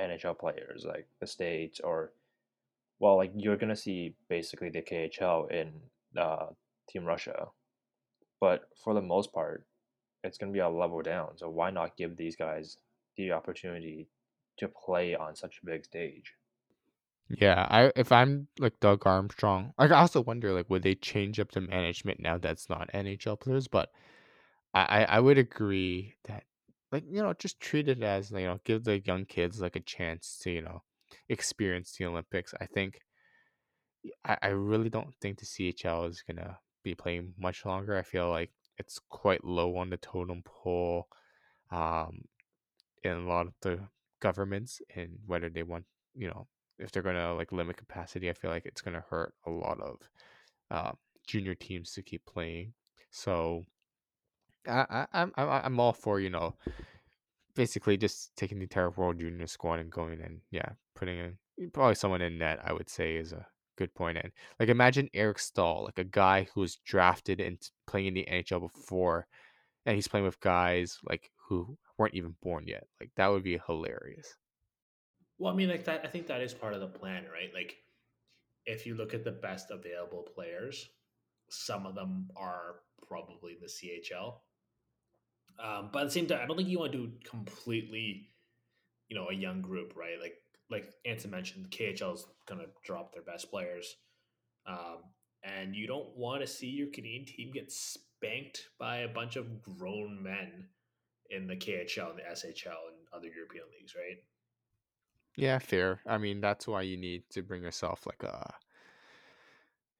NHL 0.00 0.38
players 0.38 0.84
like 0.86 1.06
the 1.20 1.26
states 1.26 1.80
or 1.80 2.12
well, 3.00 3.16
like 3.16 3.32
you're 3.36 3.56
gonna 3.56 3.76
see 3.76 4.14
basically 4.28 4.70
the 4.70 4.82
KHL 4.82 5.50
in 5.50 5.72
uh, 6.16 6.46
Team 6.88 7.04
Russia, 7.04 7.48
but 8.40 8.68
for 8.82 8.94
the 8.94 9.02
most 9.02 9.32
part, 9.32 9.66
it's 10.22 10.38
gonna 10.38 10.52
be 10.52 10.60
a 10.60 10.68
level 10.68 11.02
down. 11.02 11.36
So 11.36 11.48
why 11.48 11.70
not 11.70 11.96
give 11.96 12.16
these 12.16 12.36
guys 12.36 12.78
the 13.16 13.32
opportunity 13.32 14.08
to 14.58 14.68
play 14.68 15.14
on 15.14 15.34
such 15.34 15.60
a 15.62 15.66
big 15.66 15.84
stage? 15.84 16.34
Yeah, 17.28 17.66
I 17.68 17.92
if 17.96 18.12
I'm 18.12 18.48
like 18.58 18.78
Doug 18.80 19.06
Armstrong, 19.06 19.72
I 19.78 19.88
also 19.88 20.20
wonder 20.20 20.52
like 20.52 20.70
would 20.70 20.82
they 20.82 20.94
change 20.94 21.40
up 21.40 21.52
the 21.52 21.60
management 21.60 22.20
now 22.20 22.38
that's 22.38 22.68
not 22.68 22.90
NHL 22.92 23.40
players, 23.40 23.66
but 23.66 23.90
I, 24.74 25.04
I 25.08 25.20
would 25.20 25.38
agree 25.38 26.14
that 26.24 26.44
like 26.94 27.04
you 27.10 27.20
know 27.20 27.34
just 27.34 27.58
treat 27.58 27.88
it 27.88 28.02
as 28.04 28.30
you 28.30 28.46
know 28.46 28.60
give 28.64 28.84
the 28.84 29.00
young 29.00 29.24
kids 29.24 29.60
like 29.60 29.74
a 29.74 29.80
chance 29.80 30.38
to 30.40 30.50
you 30.52 30.62
know 30.62 30.80
experience 31.28 31.96
the 31.98 32.06
Olympics. 32.06 32.54
I 32.60 32.66
think 32.66 33.00
I, 34.24 34.36
I 34.42 34.48
really 34.48 34.90
don't 34.90 35.12
think 35.20 35.38
the 35.38 35.44
CHL 35.44 36.08
is 36.08 36.22
gonna 36.22 36.56
be 36.84 36.94
playing 36.94 37.34
much 37.36 37.66
longer. 37.66 37.98
I 37.98 38.02
feel 38.02 38.30
like 38.30 38.50
it's 38.78 39.00
quite 39.08 39.44
low 39.44 39.76
on 39.76 39.90
the 39.90 39.96
totem 39.96 40.42
pole 40.44 41.08
um 41.72 42.22
in 43.02 43.12
a 43.12 43.26
lot 43.26 43.48
of 43.48 43.54
the 43.62 43.80
governments 44.20 44.80
and 44.94 45.18
whether 45.26 45.50
they 45.50 45.64
want 45.64 45.84
you 46.14 46.28
know 46.28 46.46
if 46.78 46.92
they're 46.92 47.02
gonna 47.02 47.34
like 47.34 47.50
limit 47.50 47.76
capacity, 47.76 48.30
I 48.30 48.34
feel 48.34 48.52
like 48.52 48.66
it's 48.66 48.82
gonna 48.82 49.04
hurt 49.10 49.34
a 49.46 49.50
lot 49.50 49.80
of 49.80 49.96
uh, 50.70 50.92
junior 51.26 51.56
teams 51.56 51.92
to 51.92 52.02
keep 52.02 52.24
playing. 52.24 52.72
So 53.10 53.64
I, 54.68 54.86
I 54.90 55.06
I'm 55.14 55.32
I'm 55.36 55.80
all 55.80 55.92
for 55.92 56.20
you 56.20 56.30
know 56.30 56.54
basically 57.54 57.96
just 57.96 58.34
taking 58.36 58.58
the 58.58 58.64
entire 58.64 58.90
world 58.90 59.18
junior 59.18 59.46
squad 59.46 59.78
and 59.78 59.90
going 59.90 60.20
and 60.20 60.40
yeah 60.50 60.70
putting 60.94 61.18
in 61.18 61.70
probably 61.72 61.94
someone 61.94 62.22
in 62.22 62.38
net. 62.38 62.60
I 62.64 62.72
would 62.72 62.88
say 62.88 63.16
is 63.16 63.32
a 63.32 63.46
good 63.76 63.94
point. 63.94 64.18
And 64.18 64.32
like 64.58 64.68
imagine 64.68 65.08
Eric 65.14 65.38
Staal, 65.38 65.84
like 65.84 65.98
a 65.98 66.04
guy 66.04 66.48
who 66.54 66.60
was 66.60 66.76
drafted 66.76 67.40
and 67.40 67.58
playing 67.86 68.06
in 68.08 68.14
the 68.14 68.28
NHL 68.30 68.72
before, 68.72 69.26
and 69.86 69.94
he's 69.94 70.08
playing 70.08 70.26
with 70.26 70.40
guys 70.40 70.98
like 71.08 71.30
who 71.48 71.76
weren't 71.98 72.14
even 72.14 72.34
born 72.42 72.64
yet. 72.66 72.86
Like 73.00 73.10
that 73.16 73.28
would 73.28 73.42
be 73.42 73.60
hilarious. 73.66 74.36
Well, 75.38 75.52
I 75.52 75.56
mean, 75.56 75.68
like 75.68 75.84
that. 75.84 76.02
I 76.04 76.08
think 76.08 76.26
that 76.28 76.40
is 76.40 76.54
part 76.54 76.74
of 76.74 76.80
the 76.80 76.86
plan, 76.86 77.24
right? 77.32 77.52
Like, 77.52 77.76
if 78.66 78.86
you 78.86 78.94
look 78.94 79.14
at 79.14 79.24
the 79.24 79.32
best 79.32 79.70
available 79.70 80.22
players, 80.34 80.88
some 81.50 81.86
of 81.86 81.94
them 81.94 82.30
are 82.36 82.76
probably 83.06 83.54
in 83.54 83.58
the 83.60 83.66
CHL. 83.66 84.36
Um, 85.62 85.90
but 85.92 86.02
at 86.02 86.04
the 86.06 86.10
same 86.10 86.26
time, 86.26 86.40
I 86.42 86.46
don't 86.46 86.56
think 86.56 86.68
you 86.68 86.78
want 86.78 86.92
to 86.92 86.98
do 86.98 87.12
completely, 87.24 88.28
you 89.08 89.16
know, 89.16 89.28
a 89.28 89.34
young 89.34 89.62
group, 89.62 89.94
right? 89.96 90.20
Like, 90.20 90.34
like 90.70 90.92
Anson 91.04 91.30
mentioned, 91.30 91.70
KHL 91.70 92.14
is 92.14 92.26
going 92.46 92.60
to 92.60 92.66
drop 92.84 93.12
their 93.12 93.22
best 93.22 93.50
players, 93.50 93.96
um, 94.66 94.98
and 95.42 95.76
you 95.76 95.86
don't 95.86 96.16
want 96.16 96.40
to 96.40 96.46
see 96.46 96.68
your 96.68 96.88
Canadian 96.88 97.26
team 97.26 97.52
get 97.52 97.70
spanked 97.70 98.68
by 98.78 98.98
a 98.98 99.08
bunch 99.08 99.36
of 99.36 99.62
grown 99.62 100.22
men 100.22 100.66
in 101.30 101.46
the 101.46 101.56
KHL 101.56 102.10
and 102.10 102.18
the 102.18 102.22
SHL 102.22 102.88
and 102.88 103.06
other 103.12 103.28
European 103.28 103.64
leagues, 103.78 103.94
right? 103.94 104.22
Yeah, 105.36 105.58
fair. 105.58 106.00
I 106.06 106.18
mean, 106.18 106.40
that's 106.40 106.66
why 106.66 106.82
you 106.82 106.96
need 106.96 107.24
to 107.30 107.42
bring 107.42 107.62
yourself 107.62 108.06
like 108.06 108.22
a. 108.22 108.54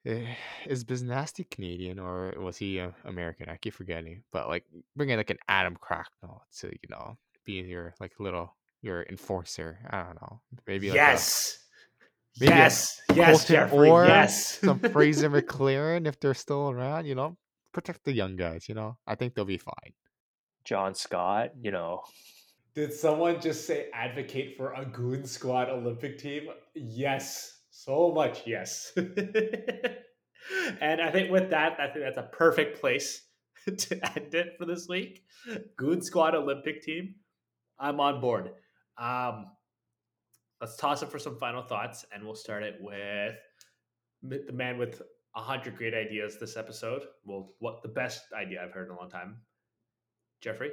Eh, 0.06 0.26
is 0.66 0.84
Biznasty 0.84 1.48
Canadian 1.50 1.98
or 1.98 2.34
was 2.38 2.58
he 2.58 2.78
uh, 2.78 2.90
American? 3.04 3.48
I 3.48 3.56
keep 3.56 3.72
forgetting. 3.74 4.22
But 4.32 4.48
like 4.48 4.64
bringing 4.96 5.16
like 5.16 5.30
an 5.30 5.38
Adam 5.48 5.76
Cracknell 5.80 6.44
to 6.58 6.68
you 6.68 6.88
know 6.90 7.16
be 7.44 7.54
your 7.54 7.94
like 8.00 8.12
little 8.18 8.54
your 8.82 9.04
enforcer. 9.04 9.78
I 9.90 10.02
don't 10.02 10.20
know. 10.20 10.40
Maybe 10.66 10.88
like 10.88 10.96
yes. 10.96 11.58
maybe 12.38 12.52
a 12.52 12.56
yes. 12.56 13.00
Yes, 13.14 13.30
Colton 13.30 13.56
Jeffrey. 13.56 13.88
Orr, 13.88 14.06
yes. 14.06 14.58
some 14.58 14.78
Fraser 14.78 15.30
McLaren 15.30 16.06
if 16.06 16.20
they're 16.20 16.34
still 16.34 16.70
around. 16.70 17.06
You 17.06 17.14
know, 17.14 17.36
protect 17.72 18.04
the 18.04 18.12
young 18.12 18.36
guys. 18.36 18.68
You 18.68 18.74
know, 18.74 18.98
I 19.06 19.14
think 19.14 19.34
they'll 19.34 19.46
be 19.46 19.58
fine. 19.58 19.94
John 20.64 20.94
Scott, 20.94 21.50
you 21.60 21.70
know, 21.70 22.02
Did 22.74 22.92
someone 22.92 23.40
just 23.40 23.66
say 23.66 23.88
advocate 23.92 24.56
for 24.56 24.72
a 24.72 24.84
goon 24.84 25.26
squad 25.26 25.68
Olympic 25.68 26.18
team? 26.18 26.48
Yes, 26.74 27.60
so 27.84 28.12
much 28.12 28.42
yes. 28.46 28.92
and 28.96 31.00
I 31.00 31.10
think 31.10 31.30
with 31.30 31.50
that, 31.50 31.78
I 31.78 31.88
think 31.88 32.04
that's 32.04 32.18
a 32.18 32.28
perfect 32.32 32.80
place 32.80 33.22
to 33.66 34.16
end 34.16 34.34
it 34.34 34.54
for 34.58 34.66
this 34.66 34.86
week. 34.88 35.22
Good 35.76 36.04
squad 36.04 36.34
Olympic 36.34 36.82
team. 36.82 37.14
I'm 37.78 38.00
on 38.00 38.20
board. 38.20 38.50
Um, 38.98 39.46
let's 40.60 40.76
toss 40.76 41.02
it 41.02 41.10
for 41.10 41.18
some 41.18 41.38
final 41.38 41.62
thoughts, 41.62 42.04
and 42.12 42.24
we'll 42.24 42.34
start 42.34 42.62
it 42.62 42.76
with 42.80 43.34
the 44.22 44.52
man 44.52 44.78
with 44.78 45.02
a 45.36 45.40
hundred 45.40 45.76
great 45.76 45.94
ideas 45.94 46.38
this 46.38 46.56
episode. 46.56 47.02
Well, 47.24 47.54
what 47.58 47.82
the 47.82 47.88
best 47.88 48.22
idea 48.32 48.62
I've 48.62 48.72
heard 48.72 48.88
in 48.88 48.94
a 48.94 48.98
long 48.98 49.10
time, 49.10 49.38
Jeffrey. 50.40 50.70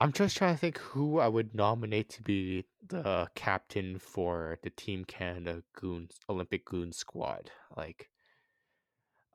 I'm 0.00 0.12
just 0.12 0.36
trying 0.36 0.54
to 0.54 0.58
think 0.58 0.78
who 0.78 1.18
I 1.18 1.28
would 1.28 1.54
nominate 1.54 2.08
to 2.10 2.22
be 2.22 2.64
the 2.88 3.28
captain 3.34 3.98
for 3.98 4.58
the 4.62 4.70
Team 4.70 5.04
Canada 5.04 5.62
Goons 5.76 6.18
Olympic 6.28 6.64
Goon 6.64 6.90
Squad. 6.92 7.50
Like, 7.76 8.08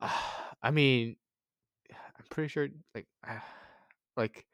I 0.00 0.70
mean, 0.72 1.16
I'm 1.90 2.24
pretty 2.30 2.48
sure 2.48 2.68
like, 2.94 3.06
uh, 3.26 3.38
like 4.16 4.46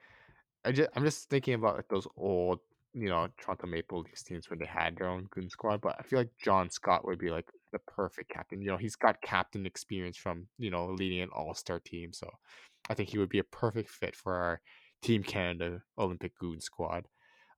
I 0.65 0.73
just 0.73 0.91
I'm 0.95 1.05
just 1.05 1.31
thinking 1.31 1.55
about 1.55 1.77
like 1.77 1.89
those 1.89 2.07
old 2.17 2.61
you 2.93 3.09
know 3.09 3.29
Toronto 3.39 3.67
Maple 3.67 4.01
Leafs 4.01 4.23
teams 4.23 4.51
when 4.51 4.59
they 4.59 4.67
had 4.67 4.97
their 4.97 5.09
own 5.09 5.29
Goon 5.31 5.49
Squad, 5.49 5.81
but 5.81 5.97
I 5.99 6.03
feel 6.03 6.19
like 6.19 6.31
John 6.43 6.69
Scott 6.71 7.07
would 7.07 7.19
be 7.19 7.31
like 7.31 7.49
the 7.73 7.79
perfect 7.81 8.29
captain. 8.31 8.61
You 8.61 8.69
know, 8.69 8.77
he's 8.77 8.97
got 8.97 9.23
captain 9.23 9.65
experience 9.65 10.19
from 10.19 10.47
you 10.59 10.71
know 10.71 10.87
leading 10.91 11.21
an 11.21 11.31
All 11.33 11.55
Star 11.55 11.81
team, 11.81 12.13
so 12.13 12.29
I 12.91 12.95
think 12.95 13.09
he 13.09 13.19
would 13.19 13.31
be 13.31 13.39
a 13.39 13.45
perfect 13.45 13.89
fit 13.89 14.15
for 14.15 14.35
our 14.35 14.61
Team 15.03 15.23
Canada 15.23 15.83
Olympic 15.99 16.37
Goon 16.39 16.61
Squad. 16.61 17.09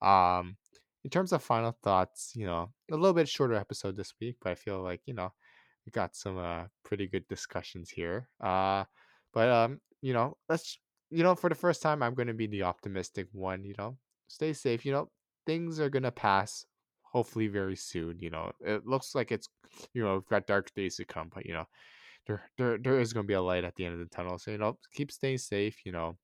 Um, 0.02 0.56
in 1.04 1.10
terms 1.10 1.32
of 1.32 1.42
final 1.42 1.76
thoughts, 1.82 2.32
you 2.34 2.46
know, 2.46 2.70
a 2.90 2.96
little 2.96 3.12
bit 3.12 3.28
shorter 3.28 3.54
episode 3.54 3.96
this 3.96 4.14
week, 4.20 4.36
but 4.42 4.50
I 4.50 4.54
feel 4.54 4.82
like 4.82 5.02
you 5.06 5.14
know 5.14 5.32
we 5.84 5.90
got 5.90 6.16
some 6.16 6.38
uh, 6.38 6.64
pretty 6.84 7.06
good 7.06 7.26
discussions 7.28 7.90
here. 7.90 8.28
Uh, 8.42 8.84
but 9.32 9.50
um, 9.50 9.80
you 10.00 10.12
know, 10.12 10.36
let's 10.48 10.78
you 11.10 11.22
know 11.22 11.34
for 11.34 11.48
the 11.48 11.54
first 11.54 11.82
time, 11.82 12.02
I'm 12.02 12.14
going 12.14 12.28
to 12.28 12.34
be 12.34 12.46
the 12.46 12.62
optimistic 12.62 13.28
one. 13.32 13.64
You 13.64 13.74
know, 13.78 13.98
stay 14.28 14.52
safe. 14.52 14.84
You 14.84 14.92
know, 14.92 15.10
things 15.46 15.80
are 15.80 15.90
gonna 15.90 16.10
pass. 16.10 16.66
Hopefully, 17.02 17.48
very 17.48 17.76
soon. 17.76 18.18
You 18.18 18.30
know, 18.30 18.52
it 18.60 18.86
looks 18.86 19.14
like 19.14 19.30
it's 19.30 19.48
you 19.92 20.02
know 20.02 20.14
we've 20.14 20.28
got 20.28 20.46
dark 20.46 20.72
days 20.74 20.96
to 20.96 21.04
come, 21.04 21.30
but 21.34 21.46
you 21.46 21.52
know, 21.52 21.66
there 22.26 22.42
there 22.58 22.78
there 22.78 23.00
is 23.00 23.12
gonna 23.12 23.26
be 23.26 23.34
a 23.34 23.42
light 23.42 23.64
at 23.64 23.74
the 23.76 23.84
end 23.84 23.94
of 23.94 24.00
the 24.00 24.14
tunnel. 24.14 24.38
So 24.38 24.50
you 24.50 24.58
know, 24.58 24.78
keep 24.92 25.12
staying 25.12 25.38
safe. 25.38 25.84
You 25.84 25.92
know, 25.92 26.16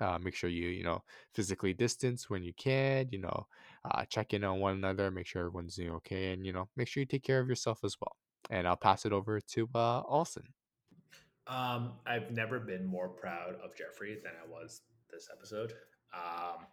uh, 0.00 0.18
make 0.22 0.34
sure 0.34 0.50
you 0.50 0.68
you 0.68 0.84
know 0.84 1.02
physically 1.34 1.72
distance 1.72 2.28
when 2.30 2.42
you 2.42 2.52
can. 2.54 3.08
You 3.10 3.20
know, 3.20 3.46
uh, 3.90 4.04
check 4.04 4.32
in 4.34 4.44
on 4.44 4.60
one 4.60 4.74
another. 4.74 5.10
Make 5.10 5.26
sure 5.26 5.40
everyone's 5.40 5.76
doing 5.76 5.90
okay, 5.92 6.32
and 6.32 6.44
you 6.44 6.52
know, 6.52 6.68
make 6.76 6.88
sure 6.88 7.00
you 7.00 7.06
take 7.06 7.24
care 7.24 7.40
of 7.40 7.48
yourself 7.48 7.80
as 7.84 7.96
well. 8.00 8.16
And 8.50 8.66
I'll 8.66 8.76
pass 8.76 9.04
it 9.04 9.12
over 9.12 9.40
to 9.40 9.68
uh, 9.74 10.02
Olson. 10.02 10.44
Um, 11.46 11.94
I've 12.06 12.30
never 12.30 12.60
been 12.60 12.86
more 12.86 13.08
proud 13.08 13.56
of 13.64 13.76
Jeffrey 13.76 14.18
than 14.22 14.32
I 14.42 14.48
was 14.48 14.82
this 15.10 15.28
episode. 15.32 15.72
Um, 16.14 16.66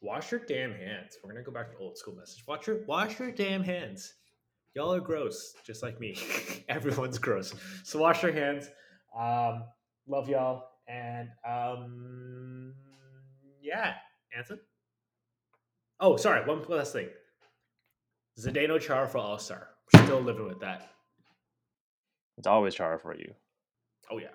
wash 0.00 0.30
your 0.30 0.40
damn 0.40 0.72
hands. 0.72 1.18
We're 1.22 1.30
gonna 1.30 1.44
go 1.44 1.52
back 1.52 1.72
to 1.72 1.78
old 1.78 1.98
school 1.98 2.14
message. 2.14 2.44
Wash 2.46 2.66
your 2.66 2.84
wash 2.86 3.18
your 3.18 3.30
damn 3.30 3.62
hands. 3.62 4.14
Y'all 4.74 4.94
are 4.94 5.00
gross, 5.00 5.54
just 5.64 5.82
like 5.82 5.98
me. 5.98 6.16
Everyone's 6.68 7.18
gross. 7.18 7.54
So 7.84 7.98
wash 7.98 8.22
your 8.22 8.32
hands. 8.32 8.68
Um, 9.18 9.64
love 10.06 10.28
y'all, 10.28 10.64
and 10.88 11.28
um, 11.48 12.74
yeah, 13.62 13.94
Anson. 14.36 14.58
Oh, 16.00 16.16
sorry. 16.16 16.46
One 16.46 16.64
last 16.68 16.92
thing. 16.92 17.08
Zdeno 18.38 18.80
Chara 18.80 19.08
for 19.08 19.18
All 19.18 19.38
Star. 19.38 19.68
Still 19.94 20.20
living 20.20 20.46
with 20.46 20.60
that. 20.60 20.90
it's 22.36 22.46
always 22.46 22.74
Chara 22.74 22.98
for 22.98 23.14
you. 23.14 23.34
Oh 24.10 24.18
yeah. 24.18 24.28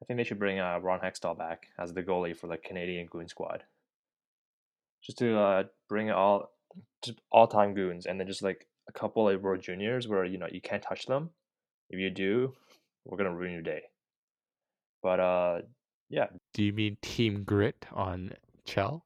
I 0.00 0.04
think 0.04 0.18
they 0.18 0.24
should 0.24 0.38
bring 0.38 0.58
uh, 0.58 0.78
Ron 0.80 1.00
Hextall 1.00 1.38
back 1.38 1.68
as 1.78 1.92
the 1.92 2.02
goalie 2.02 2.36
for 2.36 2.48
the 2.48 2.56
Canadian 2.56 3.06
Goon 3.06 3.28
Squad, 3.28 3.62
just 5.00 5.18
to 5.18 5.38
uh, 5.38 5.62
bring 5.88 6.10
all 6.10 6.50
all 7.30 7.46
time 7.46 7.74
goons, 7.74 8.06
and 8.06 8.18
then 8.18 8.26
just 8.26 8.42
like 8.42 8.66
a 8.88 8.92
couple 8.92 9.28
of 9.28 9.42
World 9.42 9.62
Juniors 9.62 10.08
where 10.08 10.24
you 10.24 10.38
know 10.38 10.48
you 10.50 10.60
can't 10.60 10.82
touch 10.82 11.06
them. 11.06 11.30
If 11.90 12.00
you 12.00 12.10
do, 12.10 12.52
we're 13.04 13.16
gonna 13.16 13.34
ruin 13.34 13.52
your 13.52 13.62
day. 13.62 13.82
But 15.02 15.20
uh, 15.20 15.58
yeah, 16.08 16.26
Do 16.54 16.62
you 16.62 16.72
mean 16.72 16.96
Team 17.02 17.42
Grit 17.44 17.84
on 17.92 18.32
Chell? 18.64 19.04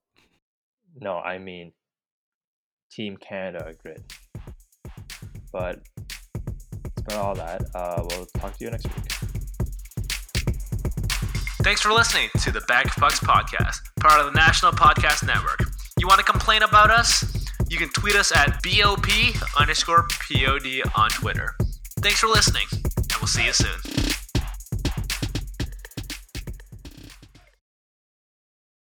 no, 0.99 1.19
I 1.19 1.39
mean 1.39 1.73
Team 2.91 3.17
Canada 3.17 3.73
Grit. 3.83 4.01
But 5.53 5.81
it's 6.05 7.03
about 7.07 7.19
all 7.25 7.35
that. 7.35 7.63
Uh, 7.75 8.03
we'll 8.11 8.27
talk 8.39 8.57
to 8.59 8.65
you 8.65 8.71
next 8.71 8.85
week. 8.87 9.13
Thanks 11.63 11.81
for 11.81 11.93
listening 11.93 12.29
to 12.43 12.53
the 12.53 12.61
Bag 12.69 12.87
of 12.87 12.93
Pucks 12.93 13.19
podcast, 13.21 13.79
part 14.01 14.21
of 14.21 14.27
the 14.27 14.39
National 14.39 14.71
Podcast 14.73 15.27
Network. 15.27 15.61
You 15.99 16.07
want 16.07 16.19
to 16.19 16.25
complain 16.25 16.63
about 16.63 16.91
us? 16.91 17.25
You 17.69 17.77
can 17.79 17.89
tweet 17.89 18.15
us 18.15 18.31
at 18.35 18.63
BOP 18.63 19.07
underscore 19.59 20.07
POD 20.09 20.83
on 20.95 21.11
Twitter. 21.11 21.57
Thanks 22.01 22.21
for 22.21 22.29
listening, 22.29 22.67
and 22.73 23.13
we'll 23.21 23.27
see 23.27 23.47
you 23.47 23.53
soon. 23.53 24.06